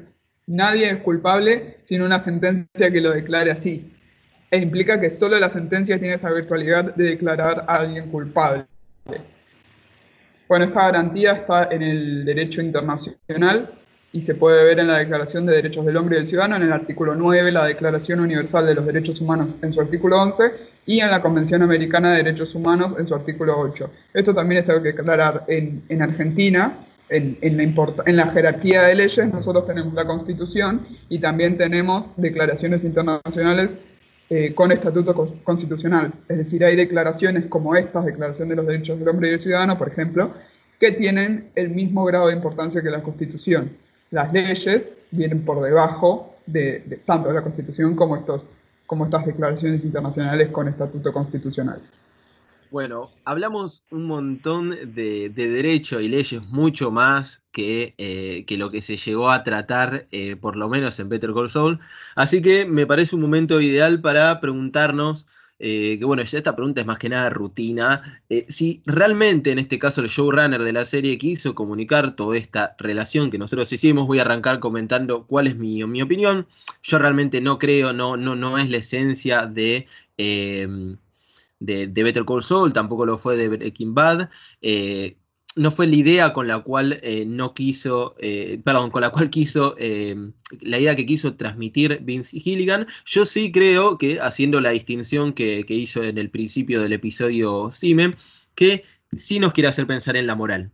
[0.48, 3.94] nadie es culpable sin una sentencia que lo declare así.
[4.50, 8.66] E implica que solo la sentencia tiene esa virtualidad de declarar a alguien culpable.
[10.48, 13.72] Bueno, esta garantía está en el derecho internacional
[14.12, 16.64] y se puede ver en la Declaración de Derechos del Hombre y del Ciudadano, en
[16.64, 20.44] el artículo 9, la Declaración Universal de los Derechos Humanos en su artículo 11
[20.88, 23.92] y en la Convención Americana de Derechos Humanos en su artículo 8.
[24.14, 26.87] Esto también es algo que aclarar en, en Argentina.
[27.10, 33.78] En, la jerarquía de leyes nosotros tenemos la Constitución y también tenemos declaraciones internacionales
[34.30, 36.12] eh, con estatuto constitucional.
[36.28, 39.78] Es decir, hay declaraciones como estas, Declaración de los Derechos del Hombre y del Ciudadano,
[39.78, 40.34] por ejemplo,
[40.80, 43.72] que tienen el mismo grado de importancia que la Constitución.
[44.12, 48.46] Las leyes vienen por debajo de, tanto de la Constitución como, estos,
[48.86, 51.82] como estas declaraciones internacionales con estatuto constitucional.
[52.70, 58.82] Bueno, hablamos un montón de, derecho y leyes, mucho más que, eh, que, lo que
[58.82, 61.80] se llegó a tratar, eh, por lo menos en Better Call Saul.
[62.16, 65.28] Así que me parece un momento ideal para preguntarnos,
[65.60, 70.02] eh, que bueno, esta pregunta es más que nada rutina, si realmente en este caso
[70.02, 74.08] el showrunner de la serie quiso comunicar toda esta relación que nosotros hicimos.
[74.08, 76.48] Voy a arrancar comentando cuál es mi, mi opinión.
[76.84, 79.88] Yo realmente no creo, no, no, no es la esencia de
[81.60, 84.30] de, Better Call Saul, tampoco lo fue de Breaking Bad.
[84.62, 85.18] Eh,
[85.56, 89.32] no fue la idea con la cual eh, no quiso, eh, perdón, con la cual
[89.32, 89.76] quiso,
[90.62, 92.86] la idea que quiso transmitir Vince Gilligan.
[93.06, 98.14] Yo sí creo que, haciendo la distinción que, hizo en el principio del episodio Sime,
[98.54, 98.84] que
[99.16, 100.72] sí nos quiere hacer pensar en la moral.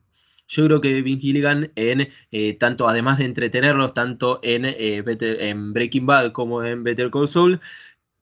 [0.50, 2.10] Yo creo que Vince Gilligan, en
[2.60, 7.62] tanto además de entretenerlos, tanto en, en Breaking Bad como en Better Call Saul,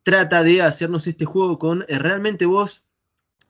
[0.04, 2.86] trata de hacernos este juego con eh, realmente vos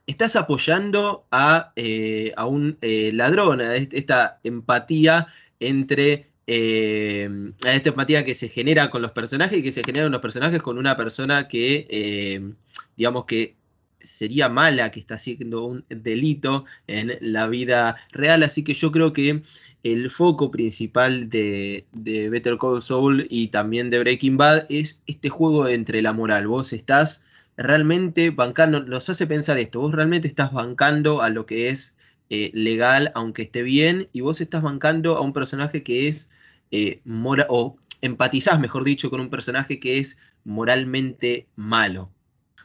[0.07, 5.27] estás apoyando a, eh, un eh, ladrón, a esta empatía
[5.59, 10.19] entre a esta empatía que se genera con los personajes y que se generan los
[10.19, 12.57] personajes con una persona que,
[12.97, 13.55] digamos que
[14.01, 18.43] sería mala, que está haciendo un delito en la vida real.
[18.43, 19.43] Así que yo creo que
[19.83, 25.67] el foco principal de, Better Call Saul y también de Breaking Bad es este juego
[25.67, 26.47] entre la moral.
[26.47, 27.21] Vos estás
[27.57, 31.95] realmente bancando, nos hace pensar esto, vos realmente estás bancando a lo que es
[32.29, 36.29] eh, legal, aunque esté bien, y vos estás bancando a un personaje que es
[36.71, 37.01] eh,
[37.49, 42.09] o empatizás, mejor dicho, con un personaje que es moralmente malo.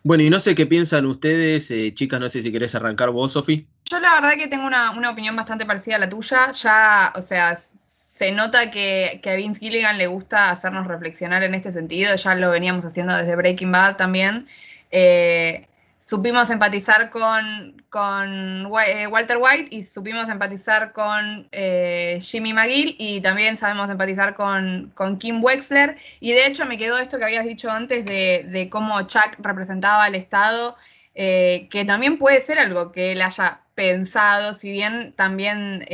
[0.03, 3.33] Bueno, y no sé qué piensan ustedes, eh, chicas, no sé si querés arrancar vos,
[3.33, 3.67] Sofi.
[3.89, 6.51] Yo la verdad que tengo una, opinión bastante parecida a la tuya.
[6.53, 11.55] Ya, o sea, se nota que, que, a Vince Gilligan le gusta hacernos reflexionar en
[11.55, 12.15] este sentido.
[12.17, 14.49] Ya lo veníamos haciendo desde Breaking Bad también.
[14.91, 15.67] Eh,
[16.07, 23.21] supimos empatizar con, con eh, Walter White y supimos empatizar con eh, Jimmy McGill y
[23.21, 25.97] también sabemos empatizar con, Kim Wexler.
[26.21, 30.15] Y de hecho me quedó esto que habías dicho antes de, cómo Chuck representaba al
[30.15, 30.77] Estado,
[31.17, 35.85] eh, que también puede ser algo que él haya pensado, si bien también,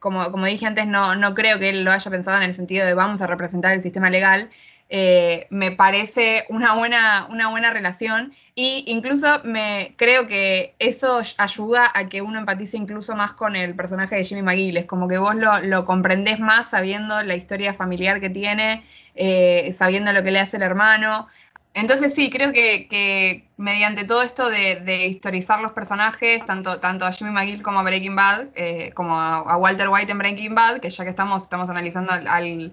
[0.00, 2.84] como, como dije antes, no, no creo que él lo haya pensado en el sentido
[2.84, 4.50] de vamos a representar el sistema legal.
[4.94, 11.90] Eh, me parece una buena, una buena relación y incluso me creo que eso ayuda
[11.94, 15.34] a que uno empatice incluso más con el personaje de Jimmy McGill, como que vos
[15.34, 20.40] lo, lo comprendés más sabiendo la historia familiar que tiene, eh, sabiendo lo que le
[20.40, 21.26] hace el hermano.
[21.74, 27.30] Entonces sí, creo que, mediante todo esto de, historizar los personajes, tanto, tanto a Jimmy
[27.30, 31.04] McGill como a Breaking Bad, eh, como a, Walter White en Breaking Bad, que ya
[31.04, 32.72] que estamos, estamos analizando al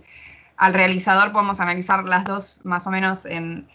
[0.59, 3.65] al realizador podemos analizar las dos más o menos en,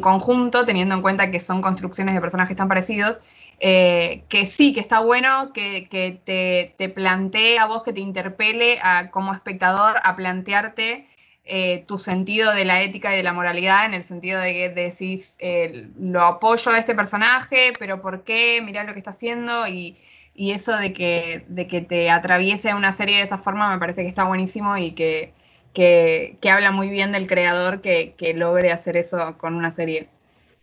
[0.00, 3.20] conjunto, teniendo en cuenta que son construcciones de personajes tan parecidos.
[3.58, 5.86] Eh, que sí, que está bueno que,
[6.24, 8.78] te, te, plantee a vos, que te interpele
[9.10, 11.06] como espectador a plantearte
[11.52, 14.68] eh, tu sentido de la ética y de la moralidad, en el sentido de que
[14.68, 18.62] decís, eh, lo apoyo a este personaje, pero ¿por qué?
[18.62, 19.96] Mirá lo que está haciendo y,
[20.36, 24.08] eso de que, de que te atraviese una serie de esa forma me parece que
[24.08, 25.34] está buenísimo y que,
[25.74, 30.08] que, habla muy bien del creador que, logre hacer eso con una serie.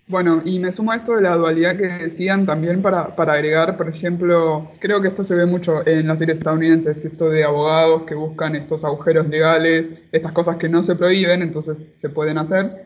[0.09, 3.89] Bueno, y me sumo a esto de la dualidad que decían también para, agregar, por
[3.89, 8.15] ejemplo, creo que esto se ve mucho en las series estadounidenses, esto de abogados que
[8.15, 12.85] buscan estos agujeros legales, estas cosas que no se prohíben, entonces se pueden hacer.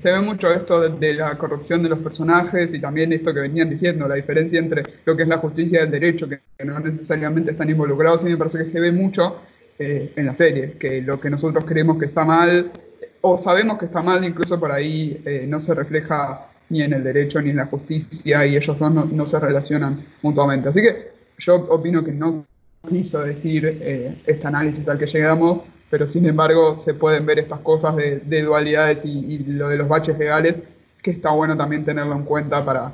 [0.00, 3.68] Se ve mucho esto de, la corrupción de los personajes y también esto que venían
[3.68, 7.50] diciendo, la diferencia entre lo que es la justicia y el derecho, que, no necesariamente
[7.50, 9.40] están involucrados, y me parece que se ve mucho
[9.80, 12.70] eh, en la serie, que lo que nosotros creemos que está mal,
[13.20, 17.04] o sabemos que está mal, incluso por ahí eh, no se refleja ni en el
[17.04, 20.68] derecho ni en la justicia y ellos dos no, se relacionan mutuamente.
[20.68, 22.44] Así que yo opino que no
[22.88, 27.60] quiso decir eh, este análisis al que llegamos, pero sin embargo se pueden ver estas
[27.60, 30.62] cosas de, dualidades y, lo de los baches legales,
[31.02, 32.92] que está bueno también tenerlo en cuenta para,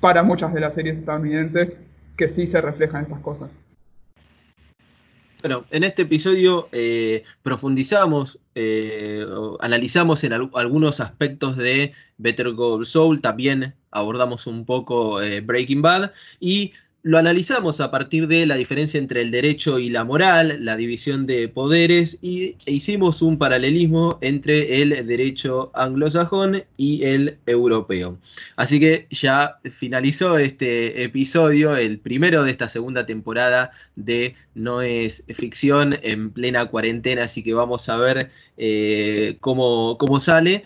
[0.00, 1.76] para muchas de las series estadounidenses
[2.16, 3.50] que sí se reflejan estas cosas.
[5.42, 9.26] Bueno, en este episodio eh, profundizamos, eh,
[9.60, 16.12] analizamos en algunos aspectos de Better Call Soul, también abordamos un poco eh, Breaking Bad
[16.40, 16.72] y
[17.04, 21.26] lo analizamos a partir de la diferencia entre el derecho y la moral, la división
[21.26, 28.18] de poderes, y e hicimos un paralelismo entre el derecho anglosajón y el europeo.
[28.56, 35.24] Así que ya finalizó este episodio, el primero de esta segunda temporada de No es
[35.28, 40.64] ficción en plena cuarentena, así que vamos a ver eh, cómo, cómo sale.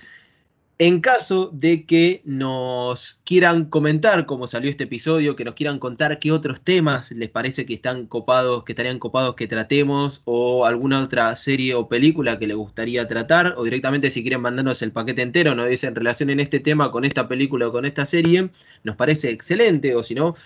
[0.80, 6.20] En caso de que nos quieran comentar cómo salió este episodio, que nos quieran contar
[6.20, 11.02] qué otros temas les parece que están copados, que estarían copados que tratemos, o alguna
[11.02, 15.22] otra serie o película que les gustaría tratar, o directamente si quieren mandarnos el paquete
[15.22, 18.48] entero, nos dicen relación en este tema con esta película o con esta serie,
[18.84, 20.36] nos parece excelente, o si no,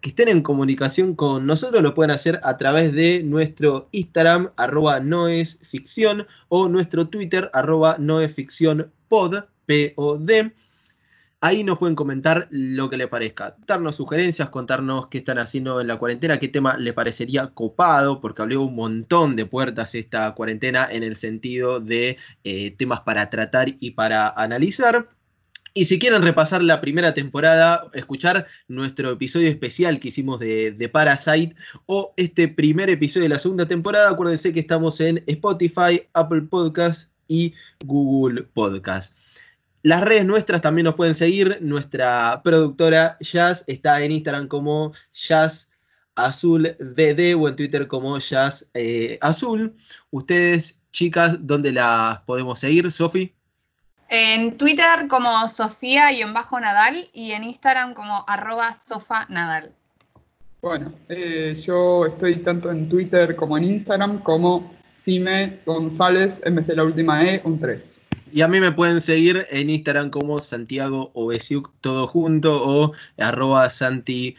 [0.00, 4.98] que estén en comunicación con nosotros lo pueden hacer a través de nuestro Instagram, arroba
[4.98, 10.52] noesficción, o nuestro Twitter, arroba noesficciónpod POD.
[11.40, 15.86] Ahí nos pueden comentar lo que les parezca, darnos sugerencias, contarnos qué están haciendo en
[15.86, 20.88] la cuarentena, qué tema les parecería copado, porque abrió un montón de puertas esta cuarentena
[20.90, 25.08] en el sentido de eh, temas para tratar y para analizar.
[25.74, 31.54] Y si quieren repasar la primera temporada, escuchar nuestro episodio especial que hicimos de, Parasite
[31.86, 37.12] o este primer episodio de la segunda temporada, acuérdense que estamos en Spotify, Apple Podcast
[37.28, 37.54] y
[37.84, 39.14] Google Podcast.
[39.82, 41.58] Las redes nuestras también nos pueden seguir.
[41.60, 45.68] Nuestra productora Jazz está en Instagram como Jazz
[46.16, 49.74] Azul BD o en Twitter como Jazz eh, Azul.
[50.10, 53.32] Ustedes, chicas, ¿dónde las podemos seguir, Sofi?
[54.10, 59.72] En Twitter como Sofía-Nadal y en Instagram como arroba sofanadal.
[60.60, 64.72] Bueno, eh, yo estoy tanto en Twitter como en Instagram como
[65.04, 67.97] Cime González en vez de la última E, un 3.
[68.32, 73.70] Y a mí me pueden seguir en Instagram como Santiago Obesiuk, todo junto, o arroba
[73.70, 74.36] Santi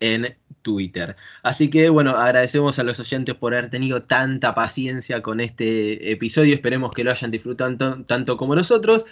[0.00, 1.16] en Twitter.
[1.42, 6.54] Así que bueno, agradecemos a los oyentes por haber tenido tanta paciencia con este episodio.
[6.54, 9.04] Esperemos que lo hayan disfrutado tanto, como nosotros.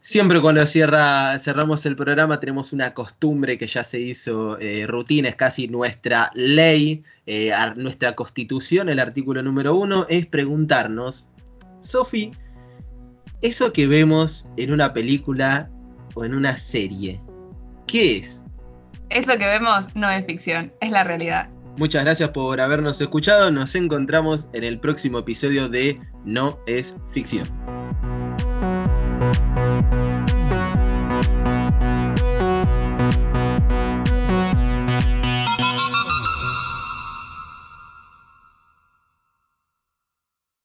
[0.00, 5.28] Siempre cuando cierra, cerramos el programa tenemos una costumbre que ya se hizo eh, rutina,
[5.28, 11.26] es casi nuestra ley, eh, nuestra constitución, el artículo número uno, es preguntarnos,
[11.80, 12.32] Sofi,
[13.42, 15.70] eso que vemos en una película
[16.14, 17.20] o en una serie,
[17.86, 18.42] ¿qué es?
[19.10, 21.48] Eso que vemos no es ficción, es la realidad.
[21.76, 23.52] Muchas gracias por habernos escuchado.
[23.52, 27.48] Nos encontramos en el próximo episodio de No es ficción.